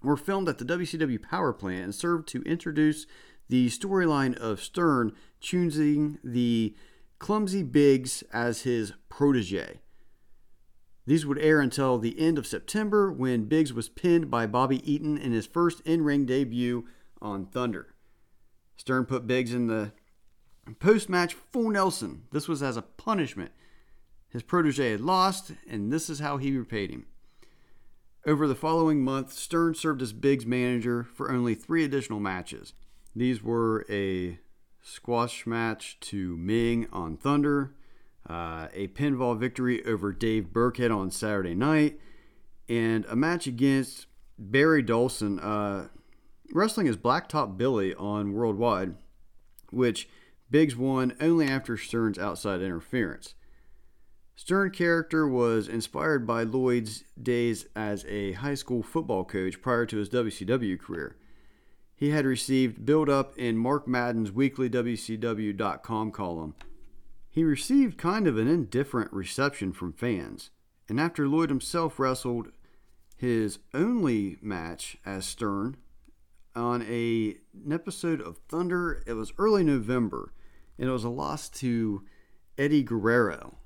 were 0.02 0.18
filmed 0.18 0.48
at 0.48 0.58
the 0.58 0.66
WCW 0.66 1.22
power 1.22 1.52
plant 1.52 1.84
and 1.84 1.96
served 1.96 2.28
to 2.30 2.42
introduce 2.44 3.06
the 3.50 3.68
storyline 3.68 4.36
of 4.38 4.62
Stern 4.62 5.12
choosing 5.40 6.20
the 6.24 6.76
clumsy 7.18 7.64
Biggs 7.64 8.24
as 8.32 8.62
his 8.62 8.94
protege. 9.10 9.82
These 11.06 11.26
would 11.26 11.40
air 11.40 11.60
until 11.60 11.98
the 11.98 12.20
end 12.20 12.38
of 12.38 12.46
September 12.46 13.12
when 13.12 13.46
Biggs 13.46 13.74
was 13.74 13.90
pinned 13.90 14.30
by 14.30 14.46
Bobby 14.46 14.80
Eaton 14.90 15.18
in 15.18 15.32
his 15.32 15.48
first 15.48 15.82
in 15.82 16.04
ring 16.04 16.26
debut 16.26 16.86
on 17.22 17.48
Thunder. 17.48 17.96
Stern 18.78 19.06
put 19.06 19.28
Biggs 19.28 19.54
in 19.54 19.68
the 19.68 19.92
post 20.80 21.10
match 21.10 21.34
full 21.34 21.72
Nelson. 21.72 22.26
This 22.32 22.48
was 22.48 22.62
as 22.62 22.78
a 22.78 22.84
punishment. 22.84 23.52
His 24.30 24.44
protege 24.44 24.92
had 24.92 25.02
lost, 25.02 25.52
and 25.68 25.92
this 25.92 26.10
is 26.10 26.20
how 26.20 26.38
he 26.38 26.56
repaid 26.56 26.92
him. 26.92 27.08
Over 28.28 28.48
the 28.48 28.54
following 28.54 29.04
month, 29.04 29.34
Stern 29.34 29.74
served 29.74 30.04
as 30.04 30.14
Biggs' 30.14 30.46
manager 30.46 31.04
for 31.04 31.32
only 31.32 31.56
three 31.56 31.84
additional 31.84 32.20
matches. 32.20 32.74
These 33.16 33.44
were 33.44 33.86
a 33.90 34.40
squash 34.82 35.46
match 35.46 36.00
to 36.02 36.38
Ming 36.38 36.88
on 36.92 37.18
Thunder, 37.18 37.76
uh, 38.30 38.68
a 38.74 38.88
pinball 38.90 39.38
victory 39.38 39.84
over 39.86 40.12
Dave 40.12 40.48
Burkhead 40.54 40.96
on 40.96 41.12
Saturday 41.12 41.56
night, 41.56 42.00
and 42.68 43.06
a 43.06 43.16
match 43.16 43.48
against 43.48 44.08
Barry 44.38 44.84
Darsow. 44.84 45.40
Uh, 45.42 45.88
wrestling 46.54 46.88
as 46.88 46.98
Blacktop 46.98 47.58
Bully 47.58 47.94
on 47.96 48.34
Worldwide, 48.34 48.96
which 49.72 50.10
Biggs 50.52 50.76
won 50.76 51.16
only 51.22 51.48
after 51.48 51.78
Stern's 51.78 52.18
outside 52.18 52.62
interference. 52.62 53.36
Stern 54.36 54.72
character 54.72 55.28
was 55.28 55.68
inspired 55.68 56.26
by 56.26 56.44
Lloyd's 56.44 57.04
days 57.22 57.66
as 57.76 58.06
a 58.06 58.32
high 58.34 58.56
school 58.56 58.82
football 58.82 59.26
coach 59.26 59.62
prior 59.62 59.86
to 59.86 59.98
his 59.98 60.10
WCW 60.10 60.80
career. 60.80 61.18
He 62.00 62.12
had 62.12 62.26
received 62.26 62.86
build 62.86 63.10
up 63.10 63.38
in 63.38 63.58
Mark 63.58 63.86
Madden's 63.86 64.32
weekly 64.32 64.70
WCW.com 64.70 66.12
column. 66.12 66.56
He 67.30 67.44
received 67.44 67.98
kind 67.98 68.26
of 68.26 68.38
an 68.38 68.48
indifferent 68.48 69.12
reception 69.12 69.74
from 69.74 69.92
fans, 69.92 70.50
and 70.88 70.98
after 70.98 71.28
Lloyd 71.28 71.50
himself 71.50 72.00
wrestled 72.00 72.54
his 73.18 73.60
only 73.74 74.38
match 74.42 74.96
as 75.06 75.26
Stern 75.26 75.76
on 76.56 76.84
a, 76.84 77.36
an 77.66 77.74
episode 77.74 78.22
of 78.22 78.38
Thunder. 78.48 79.04
It 79.06 79.14
was 79.14 79.34
early 79.38 79.66
November, 79.66 80.32
and 80.78 80.88
it 80.88 80.94
was 80.94 81.04
a 81.04 81.10
loss 81.10 81.50
to 81.50 82.06
Eddie 82.58 82.82
Guerrero, 82.82 83.58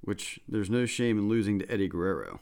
which 0.00 0.40
there's 0.48 0.68
no 0.68 0.84
shame 0.84 1.16
in 1.16 1.28
losing 1.28 1.60
to 1.60 1.70
Eddie 1.70 1.86
Guerrero. 1.86 2.40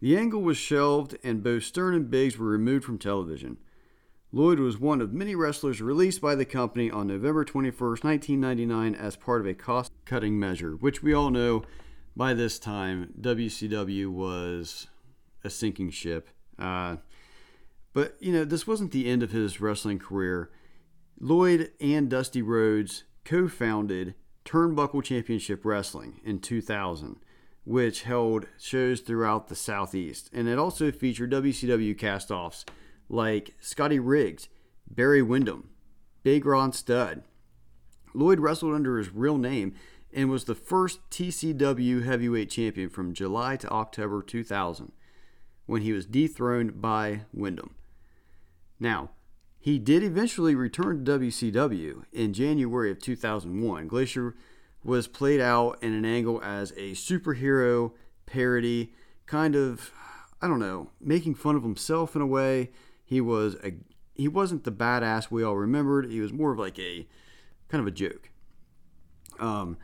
The 0.00 0.16
angle 0.16 0.40
was 0.40 0.56
shelved, 0.56 1.16
and 1.22 1.42
both 1.42 1.64
Stern 1.64 1.94
and 1.94 2.10
Biggs 2.10 2.38
were 2.38 2.46
removed 2.46 2.84
from 2.84 2.98
television. 2.98 3.58
Lloyd 4.32 4.58
was 4.58 4.78
one 4.78 5.00
of 5.00 5.12
many 5.12 5.34
wrestlers 5.34 5.82
released 5.82 6.20
by 6.20 6.34
the 6.34 6.44
company 6.44 6.90
on 6.90 7.08
November 7.08 7.44
21st, 7.44 8.04
1999, 8.04 8.94
as 8.94 9.16
part 9.16 9.40
of 9.40 9.46
a 9.46 9.54
cost 9.54 9.92
cutting 10.04 10.38
measure, 10.38 10.72
which 10.72 11.02
we 11.02 11.12
all 11.12 11.30
know 11.30 11.64
by 12.16 12.32
this 12.32 12.58
time 12.58 13.12
WCW 13.20 14.08
was 14.08 14.86
a 15.44 15.50
sinking 15.50 15.90
ship. 15.90 16.28
Uh, 16.58 16.96
but, 17.92 18.16
you 18.20 18.32
know, 18.32 18.44
this 18.44 18.66
wasn't 18.66 18.92
the 18.92 19.08
end 19.08 19.22
of 19.22 19.32
his 19.32 19.60
wrestling 19.60 19.98
career. 19.98 20.50
Lloyd 21.18 21.72
and 21.80 22.08
Dusty 22.08 22.40
Rhodes 22.40 23.04
co 23.24 23.48
founded 23.48 24.14
Turnbuckle 24.44 25.02
Championship 25.02 25.64
Wrestling 25.64 26.20
in 26.24 26.38
2000, 26.38 27.16
which 27.64 28.02
held 28.02 28.46
shows 28.58 29.00
throughout 29.00 29.48
the 29.48 29.54
Southeast. 29.54 30.30
And 30.32 30.48
it 30.48 30.58
also 30.58 30.90
featured 30.90 31.32
WCW 31.32 31.96
cast 31.96 32.30
offs 32.30 32.64
like 33.08 33.54
Scotty 33.60 33.98
Riggs, 33.98 34.48
Barry 34.88 35.22
Windham, 35.22 35.70
Big 36.22 36.46
Ron 36.46 36.72
Studd. 36.72 37.22
Lloyd 38.14 38.40
wrestled 38.40 38.74
under 38.74 38.98
his 38.98 39.12
real 39.12 39.38
name 39.38 39.74
and 40.12 40.30
was 40.30 40.44
the 40.44 40.54
first 40.54 40.98
TCW 41.10 42.04
heavyweight 42.04 42.50
champion 42.50 42.88
from 42.88 43.14
July 43.14 43.56
to 43.56 43.68
October 43.70 44.22
2000 44.22 44.92
when 45.66 45.82
he 45.82 45.92
was 45.92 46.06
dethroned 46.06 46.80
by 46.80 47.22
Windham. 47.32 47.74
Now, 48.80 49.10
he 49.60 49.78
did 49.78 50.02
eventually 50.02 50.54
return 50.54 51.04
to 51.04 51.18
WCW 51.18 52.04
in 52.12 52.32
January 52.32 52.90
of 52.90 52.98
2001. 52.98 53.86
Glacier 53.86 54.34
was 54.82 55.06
played 55.06 55.40
out 55.40 55.78
in 55.82 55.92
an 55.92 56.04
angle 56.04 56.40
as 56.42 56.70
a 56.72 56.92
superhero 56.92 57.92
parody, 58.26 58.92
kind 59.26 59.54
of, 59.54 59.92
I 60.40 60.48
don't 60.48 60.58
know, 60.58 60.90
making 61.00 61.34
fun 61.34 61.56
of 61.56 61.62
himself 61.62 62.16
in 62.16 62.22
a 62.22 62.26
way. 62.26 62.70
He 63.04 63.20
was 63.20 63.56
a 63.64 63.74
he 64.14 64.28
wasn't 64.28 64.64
the 64.64 64.72
badass 64.72 65.30
we 65.30 65.42
all 65.42 65.56
remembered. 65.56 66.10
He 66.10 66.20
was 66.20 66.32
more 66.32 66.52
of 66.52 66.58
like 66.58 66.78
a 66.78 67.06
kind 67.68 67.80
of 67.80 67.86
a 67.86 67.90
joke. 67.90 68.30
Um, 69.38 69.78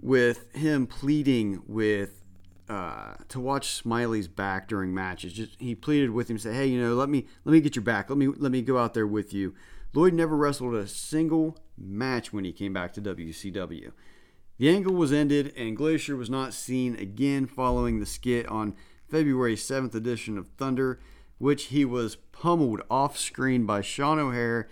with 0.00 0.52
him 0.54 0.86
pleading 0.86 1.62
with 1.66 2.22
uh, 2.68 3.14
to 3.28 3.40
watch 3.40 3.70
Smiley's 3.70 4.28
back 4.28 4.68
during 4.68 4.94
matches. 4.94 5.32
Just 5.32 5.60
he 5.60 5.74
pleaded 5.74 6.10
with 6.10 6.28
him, 6.28 6.38
say, 6.38 6.54
"Hey, 6.54 6.66
you 6.66 6.80
know, 6.80 6.94
let 6.94 7.08
me 7.08 7.26
let 7.44 7.52
me 7.52 7.60
get 7.60 7.76
your 7.76 7.82
back. 7.82 8.08
Let 8.08 8.18
me 8.18 8.28
let 8.28 8.52
me 8.52 8.62
go 8.62 8.78
out 8.78 8.94
there 8.94 9.06
with 9.06 9.32
you." 9.32 9.54
Lloyd 9.94 10.12
never 10.12 10.36
wrestled 10.36 10.74
a 10.74 10.86
single 10.86 11.56
match 11.78 12.32
when 12.32 12.44
he 12.44 12.52
came 12.52 12.72
back 12.72 12.92
to 12.94 13.00
WCW. 13.00 13.92
The 14.58 14.70
angle 14.70 14.94
was 14.94 15.12
ended, 15.12 15.52
and 15.56 15.76
Glacier 15.76 16.16
was 16.16 16.30
not 16.30 16.54
seen 16.54 16.96
again 16.96 17.46
following 17.46 18.00
the 18.00 18.06
skit 18.06 18.46
on 18.46 18.74
February 19.08 19.56
7th 19.56 19.94
edition 19.94 20.38
of 20.38 20.48
Thunder 20.48 20.98
which 21.38 21.64
he 21.64 21.84
was 21.84 22.16
pummeled 22.32 22.82
off 22.90 23.18
screen 23.18 23.66
by 23.66 23.80
Sean 23.80 24.18
O'Haire 24.18 24.68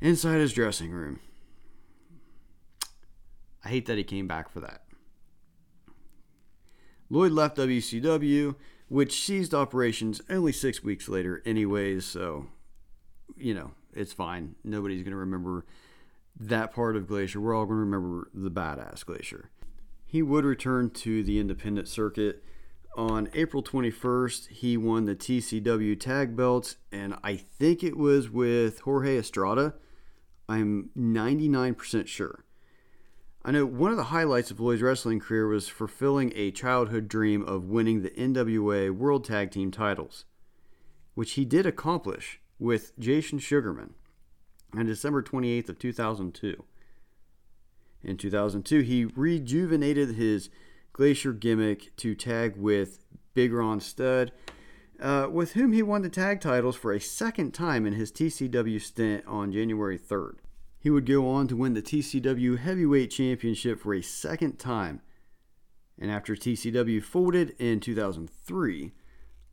inside 0.00 0.38
his 0.38 0.52
dressing 0.52 0.90
room. 0.90 1.20
I 3.64 3.68
hate 3.70 3.86
that 3.86 3.96
he 3.96 4.04
came 4.04 4.28
back 4.28 4.50
for 4.50 4.60
that. 4.60 4.82
Lloyd 7.08 7.32
left 7.32 7.56
WCW, 7.56 8.56
which 8.88 9.24
ceased 9.24 9.54
operations 9.54 10.20
only 10.28 10.52
six 10.52 10.82
weeks 10.82 11.08
later, 11.08 11.42
anyways, 11.46 12.04
so, 12.04 12.46
you 13.36 13.54
know, 13.54 13.72
it's 13.94 14.12
fine. 14.12 14.56
Nobody's 14.64 15.02
going 15.02 15.12
to 15.12 15.16
remember 15.16 15.64
that 16.38 16.72
part 16.72 16.96
of 16.96 17.06
Glacier. 17.06 17.40
We're 17.40 17.54
all 17.54 17.66
going 17.66 17.76
to 17.76 17.84
remember 17.84 18.28
the 18.34 18.50
badass 18.50 19.04
Glacier. 19.04 19.50
He 20.04 20.22
would 20.22 20.44
return 20.44 20.90
to 20.90 21.22
the 21.22 21.38
independent 21.38 21.88
circuit 21.88 22.42
on 22.96 23.28
April 23.34 23.62
21st, 23.62 24.48
he 24.50 24.76
won 24.76 25.04
the 25.04 25.16
TCW 25.16 25.98
tag 25.98 26.36
belts, 26.36 26.76
and 26.92 27.16
I 27.24 27.34
think 27.36 27.82
it 27.82 27.96
was 27.96 28.30
with 28.30 28.80
Jorge 28.80 29.18
Estrada. 29.18 29.74
I'm 30.48 30.90
99% 30.96 32.06
sure. 32.06 32.44
I 33.44 33.50
know 33.50 33.66
one 33.66 33.90
of 33.90 33.96
the 33.96 34.04
highlights 34.04 34.50
of 34.50 34.60
Lloyd's 34.60 34.80
wrestling 34.80 35.20
career 35.20 35.48
was 35.48 35.68
fulfilling 35.68 36.32
a 36.34 36.50
childhood 36.50 37.08
dream 37.08 37.42
of 37.42 37.68
winning 37.68 38.02
the 38.02 38.10
NWA 38.10 38.90
World 38.90 39.24
Tag 39.24 39.50
Team 39.50 39.70
titles, 39.70 40.24
which 41.14 41.32
he 41.32 41.44
did 41.44 41.66
accomplish 41.66 42.40
with 42.58 42.98
Jason 42.98 43.38
Sugarman 43.38 43.94
on 44.76 44.86
December 44.86 45.22
28th 45.22 45.68
of 45.68 45.78
2002. 45.78 46.64
In 48.02 48.16
2002, 48.16 48.80
he 48.80 49.04
rejuvenated 49.04 50.14
his 50.14 50.50
Glacier 50.92 51.32
gimmick 51.32 51.94
to 51.96 52.14
tag 52.14 52.56
with 52.56 53.04
Big 53.34 53.52
Ron 53.52 53.80
Studd, 53.80 54.30
uh, 55.00 55.26
with 55.30 55.52
whom 55.52 55.72
he 55.72 55.82
won 55.82 56.02
the 56.02 56.08
tag 56.08 56.40
titles 56.40 56.76
for 56.76 56.92
a 56.92 57.00
second 57.00 57.52
time 57.52 57.84
in 57.84 57.94
his 57.94 58.12
TCW 58.12 58.80
stint 58.80 59.26
on 59.26 59.52
January 59.52 59.98
3rd. 59.98 60.36
He 60.78 60.90
would 60.90 61.06
go 61.06 61.28
on 61.28 61.48
to 61.48 61.56
win 61.56 61.74
the 61.74 61.82
TCW 61.82 62.58
Heavyweight 62.58 63.10
Championship 63.10 63.80
for 63.80 63.94
a 63.94 64.02
second 64.02 64.58
time. 64.58 65.00
And 65.98 66.10
after 66.10 66.36
TCW 66.36 67.02
folded 67.02 67.56
in 67.58 67.80
2003, 67.80 68.92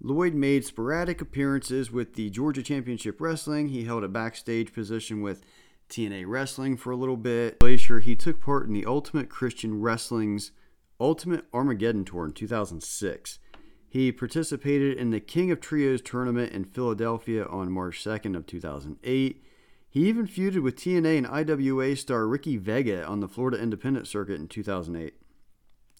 Lloyd 0.03 0.33
made 0.33 0.65
sporadic 0.65 1.21
appearances 1.21 1.91
with 1.91 2.15
the 2.15 2.31
Georgia 2.31 2.63
Championship 2.63 3.21
Wrestling. 3.21 3.67
He 3.67 3.83
held 3.83 4.03
a 4.03 4.07
backstage 4.07 4.73
position 4.73 5.21
with 5.21 5.43
TNA 5.89 6.25
Wrestling 6.27 6.75
for 6.75 6.89
a 6.89 6.95
little 6.95 7.17
bit. 7.17 7.59
Glacier, 7.59 7.99
he 7.99 8.15
took 8.15 8.39
part 8.39 8.65
in 8.65 8.73
the 8.73 8.85
Ultimate 8.85 9.29
Christian 9.29 9.79
Wrestling's 9.79 10.51
Ultimate 10.99 11.45
Armageddon 11.53 12.03
Tour 12.03 12.25
in 12.25 12.31
2006. 12.31 13.37
He 13.87 14.11
participated 14.11 14.97
in 14.97 15.11
the 15.11 15.19
King 15.19 15.51
of 15.51 15.59
Trios 15.59 16.01
tournament 16.01 16.51
in 16.51 16.65
Philadelphia 16.65 17.45
on 17.45 17.71
March 17.71 18.03
2nd 18.03 18.35
of 18.35 18.47
2008. 18.47 19.43
He 19.89 20.07
even 20.07 20.27
feuded 20.27 20.63
with 20.63 20.77
TNA 20.77 21.17
and 21.17 21.27
IWA 21.27 21.95
star 21.95 22.25
Ricky 22.25 22.57
Vega 22.57 23.05
on 23.05 23.19
the 23.19 23.27
Florida 23.27 23.61
Independent 23.61 24.07
Circuit 24.07 24.39
in 24.39 24.47
2008. 24.47 25.13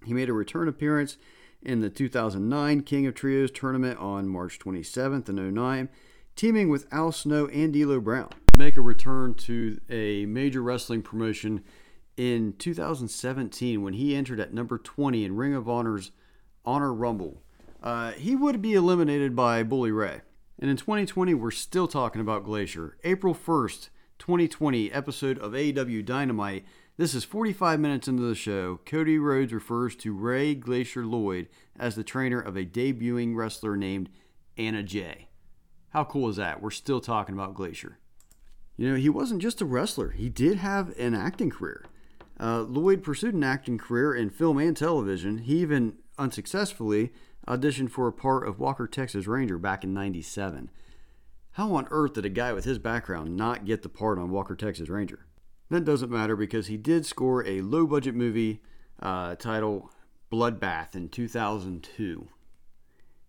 He 0.05 0.13
made 0.13 0.29
a 0.29 0.33
return 0.33 0.67
appearance 0.67 1.17
in 1.63 1.81
the 1.81 1.89
2009 1.89 2.81
King 2.81 3.05
of 3.05 3.13
Trios 3.13 3.51
tournament 3.51 3.99
on 3.99 4.27
March 4.27 4.59
27th 4.59 5.29
in 5.29 5.53
09, 5.53 5.89
teaming 6.35 6.69
with 6.69 6.87
Al 6.91 7.11
Snow 7.11 7.47
and 7.47 7.73
D'Lo 7.73 7.99
Brown. 7.99 8.29
Make 8.55 8.77
a 8.77 8.81
return 8.81 9.33
to 9.35 9.79
a 9.89 10.25
major 10.25 10.61
wrestling 10.61 11.01
promotion 11.01 11.63
in 12.17 12.53
2017 12.57 13.81
when 13.81 13.93
he 13.93 14.15
entered 14.15 14.39
at 14.39 14.53
number 14.53 14.77
20 14.77 15.23
in 15.23 15.35
Ring 15.35 15.53
of 15.53 15.69
Honor's 15.69 16.11
Honor 16.65 16.93
Rumble. 16.93 17.41
Uh, 17.81 18.11
he 18.11 18.35
would 18.35 18.61
be 18.61 18.73
eliminated 18.73 19.35
by 19.35 19.63
Bully 19.63 19.91
Ray. 19.91 20.21
And 20.59 20.69
in 20.69 20.77
2020, 20.77 21.33
we're 21.33 21.49
still 21.49 21.87
talking 21.87 22.21
about 22.21 22.43
Glacier. 22.43 22.97
April 23.03 23.33
1st, 23.33 23.89
2020, 24.19 24.91
episode 24.91 25.39
of 25.39 25.53
AEW 25.53 26.05
Dynamite. 26.05 26.63
This 26.97 27.15
is 27.15 27.23
45 27.23 27.79
minutes 27.79 28.07
into 28.09 28.23
the 28.23 28.35
show. 28.35 28.81
Cody 28.85 29.17
Rhodes 29.17 29.53
refers 29.53 29.95
to 29.97 30.13
Ray 30.13 30.53
Glacier 30.53 31.05
Lloyd 31.05 31.47
as 31.79 31.95
the 31.95 32.03
trainer 32.03 32.39
of 32.39 32.57
a 32.57 32.65
debuting 32.65 33.35
wrestler 33.35 33.77
named 33.77 34.09
Anna 34.57 34.83
Jay. 34.83 35.29
How 35.89 36.03
cool 36.03 36.29
is 36.29 36.35
that? 36.35 36.61
We're 36.61 36.69
still 36.69 36.99
talking 36.99 37.33
about 37.33 37.55
Glacier. 37.55 37.97
You 38.75 38.89
know, 38.89 38.95
he 38.95 39.09
wasn't 39.09 39.41
just 39.41 39.61
a 39.61 39.65
wrestler, 39.65 40.09
he 40.09 40.27
did 40.29 40.57
have 40.57 40.97
an 40.99 41.15
acting 41.15 41.49
career. 41.49 41.85
Uh, 42.39 42.61
Lloyd 42.61 43.03
pursued 43.03 43.35
an 43.35 43.43
acting 43.43 43.77
career 43.77 44.13
in 44.13 44.29
film 44.29 44.57
and 44.57 44.75
television. 44.75 45.39
He 45.39 45.59
even 45.59 45.97
unsuccessfully 46.17 47.13
auditioned 47.47 47.91
for 47.91 48.07
a 48.07 48.13
part 48.13 48.47
of 48.47 48.59
Walker, 48.59 48.87
Texas 48.87 49.27
Ranger 49.27 49.57
back 49.57 49.83
in 49.83 49.93
97. 49.93 50.69
How 51.51 51.73
on 51.75 51.87
earth 51.89 52.13
did 52.13 52.25
a 52.25 52.29
guy 52.29 52.51
with 52.51 52.65
his 52.65 52.79
background 52.79 53.37
not 53.37 53.65
get 53.65 53.81
the 53.81 53.89
part 53.89 54.17
on 54.17 54.31
Walker, 54.31 54.55
Texas 54.55 54.89
Ranger? 54.89 55.25
That 55.71 55.85
doesn't 55.85 56.11
matter 56.11 56.35
because 56.35 56.67
he 56.67 56.75
did 56.75 57.05
score 57.05 57.47
a 57.47 57.61
low 57.61 57.87
budget 57.87 58.13
movie 58.13 58.61
uh, 59.01 59.35
titled 59.35 59.87
Bloodbath 60.29 60.95
in 60.95 61.07
2002. 61.07 62.27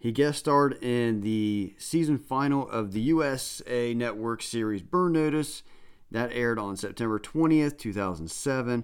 He 0.01 0.11
guest 0.11 0.41
starred 0.41 0.77
in 0.83 1.21
the 1.21 1.75
season 1.79 2.19
final 2.19 2.69
of 2.69 2.91
the 2.93 3.01
USA 3.03 3.95
Network 3.95 4.43
series 4.43 4.83
Burn 4.83 5.13
Notice. 5.13 5.63
That 6.11 6.33
aired 6.33 6.59
on 6.59 6.77
September 6.77 7.21
20th, 7.21 7.79
2007. 7.79 8.83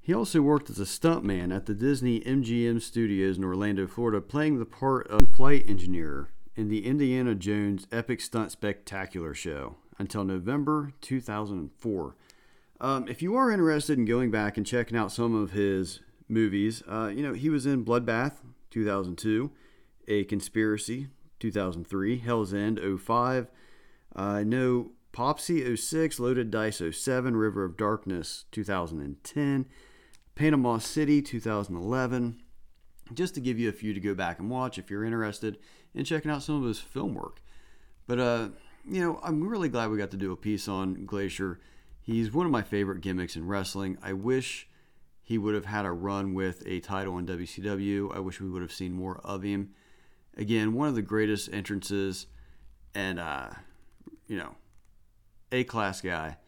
He 0.00 0.12
also 0.12 0.42
worked 0.42 0.68
as 0.68 0.80
a 0.80 0.82
stuntman 0.82 1.54
at 1.54 1.66
the 1.66 1.74
Disney 1.74 2.18
MGM 2.22 2.82
Studios 2.82 3.38
in 3.38 3.44
Orlando, 3.44 3.86
Florida, 3.86 4.20
playing 4.20 4.58
the 4.58 4.66
part 4.66 5.06
of 5.06 5.36
flight 5.36 5.64
engineer 5.68 6.30
in 6.56 6.68
the 6.68 6.84
Indiana 6.84 7.36
Jones 7.36 7.86
Epic 7.92 8.20
Stunt 8.20 8.50
Spectacular 8.50 9.34
show 9.34 9.76
until 10.00 10.24
November 10.24 10.94
2004. 11.00 12.16
Um, 12.80 13.08
if 13.08 13.22
you 13.22 13.34
are 13.34 13.50
interested 13.50 13.98
in 13.98 14.04
going 14.04 14.30
back 14.30 14.56
and 14.56 14.64
checking 14.64 14.96
out 14.96 15.10
some 15.10 15.34
of 15.34 15.50
his 15.50 16.00
movies, 16.28 16.82
uh, 16.88 17.08
you 17.08 17.22
know, 17.22 17.32
he 17.32 17.50
was 17.50 17.66
in 17.66 17.84
Bloodbath 17.84 18.34
2002, 18.70 19.50
A 20.06 20.24
Conspiracy 20.24 21.08
2003, 21.40 22.18
Hell's 22.18 22.54
End 22.54 22.80
05. 23.00 23.48
I 24.14 24.40
uh, 24.40 24.44
know 24.44 24.92
Popsy 25.12 25.76
06, 25.76 26.20
Loaded 26.20 26.50
Dice 26.50 26.82
07, 26.92 27.36
River 27.36 27.64
of 27.64 27.76
Darkness 27.76 28.44
2010. 28.52 29.66
Panama 30.38 30.78
City 30.78 31.20
2011. 31.20 32.40
Just 33.12 33.34
to 33.34 33.40
give 33.40 33.58
you 33.58 33.68
a 33.68 33.72
few 33.72 33.92
to 33.92 33.98
go 33.98 34.14
back 34.14 34.38
and 34.38 34.48
watch 34.48 34.78
if 34.78 34.88
you're 34.88 35.04
interested 35.04 35.58
in 35.94 36.04
checking 36.04 36.30
out 36.30 36.44
some 36.44 36.62
of 36.62 36.68
his 36.68 36.78
film 36.78 37.14
work. 37.14 37.42
But 38.06 38.20
uh, 38.20 38.48
you 38.88 39.00
know, 39.00 39.18
I'm 39.24 39.42
really 39.42 39.68
glad 39.68 39.90
we 39.90 39.98
got 39.98 40.12
to 40.12 40.16
do 40.16 40.30
a 40.30 40.36
piece 40.36 40.68
on 40.68 41.06
Glacier. 41.06 41.58
He's 42.08 42.32
one 42.32 42.46
of 42.46 42.52
my 42.52 42.62
favorite 42.62 43.02
gimmicks 43.02 43.36
in 43.36 43.46
wrestling. 43.46 43.98
I 44.02 44.14
wish 44.14 44.66
he 45.22 45.36
would 45.36 45.54
have 45.54 45.66
had 45.66 45.84
a 45.84 45.92
run 45.92 46.32
with 46.32 46.62
a 46.64 46.80
title 46.80 47.18
in 47.18 47.26
WCW. 47.26 48.16
I 48.16 48.18
wish 48.18 48.40
we 48.40 48.48
would 48.48 48.62
have 48.62 48.72
seen 48.72 48.94
more 48.94 49.20
of 49.22 49.42
him. 49.42 49.74
Again, 50.34 50.72
one 50.72 50.88
of 50.88 50.94
the 50.94 51.02
greatest 51.02 51.52
entrances, 51.52 52.26
and 52.94 53.18
uh, 53.18 53.50
you 54.26 54.38
know, 54.38 54.54
a 55.52 55.64
class 55.64 56.00
guy. 56.00 56.38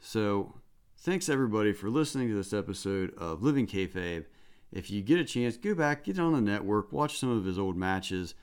So, 0.00 0.54
thanks 0.96 1.28
everybody 1.28 1.74
for 1.74 1.90
listening 1.90 2.28
to 2.28 2.34
this 2.34 2.54
episode 2.54 3.12
of 3.18 3.42
Living 3.42 3.66
Kayfabe. 3.66 4.24
If 4.72 4.90
you 4.90 5.02
get 5.02 5.18
a 5.18 5.26
chance, 5.26 5.58
go 5.58 5.74
back, 5.74 6.04
get 6.04 6.18
on 6.18 6.32
the 6.32 6.40
network, 6.40 6.90
watch 6.90 7.18
some 7.18 7.28
of 7.28 7.44
his 7.44 7.58
old 7.58 7.76
matches. 7.76 8.34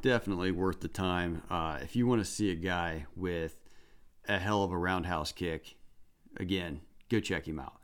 Definitely 0.00 0.52
worth 0.52 0.80
the 0.80 0.88
time. 0.88 1.42
Uh, 1.50 1.80
if 1.82 1.94
you 1.94 2.06
want 2.06 2.22
to 2.22 2.24
see 2.24 2.50
a 2.50 2.54
guy 2.54 3.04
with 3.14 3.58
a 4.26 4.38
hell 4.38 4.64
of 4.64 4.72
a 4.72 4.78
roundhouse 4.78 5.30
kick, 5.30 5.76
again, 6.38 6.80
go 7.08 7.20
check 7.20 7.46
him 7.46 7.58
out. 7.58 7.74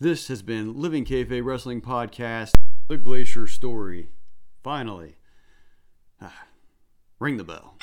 This 0.00 0.28
has 0.28 0.42
been 0.42 0.80
Living 0.80 1.04
Kayfabe 1.04 1.44
Wrestling 1.44 1.80
Podcast, 1.80 2.52
The 2.88 2.96
Glacier 2.96 3.46
Story. 3.46 4.08
Finally. 4.62 5.16
Ah, 6.20 6.46
ring 7.18 7.36
the 7.36 7.44
bell. 7.44 7.76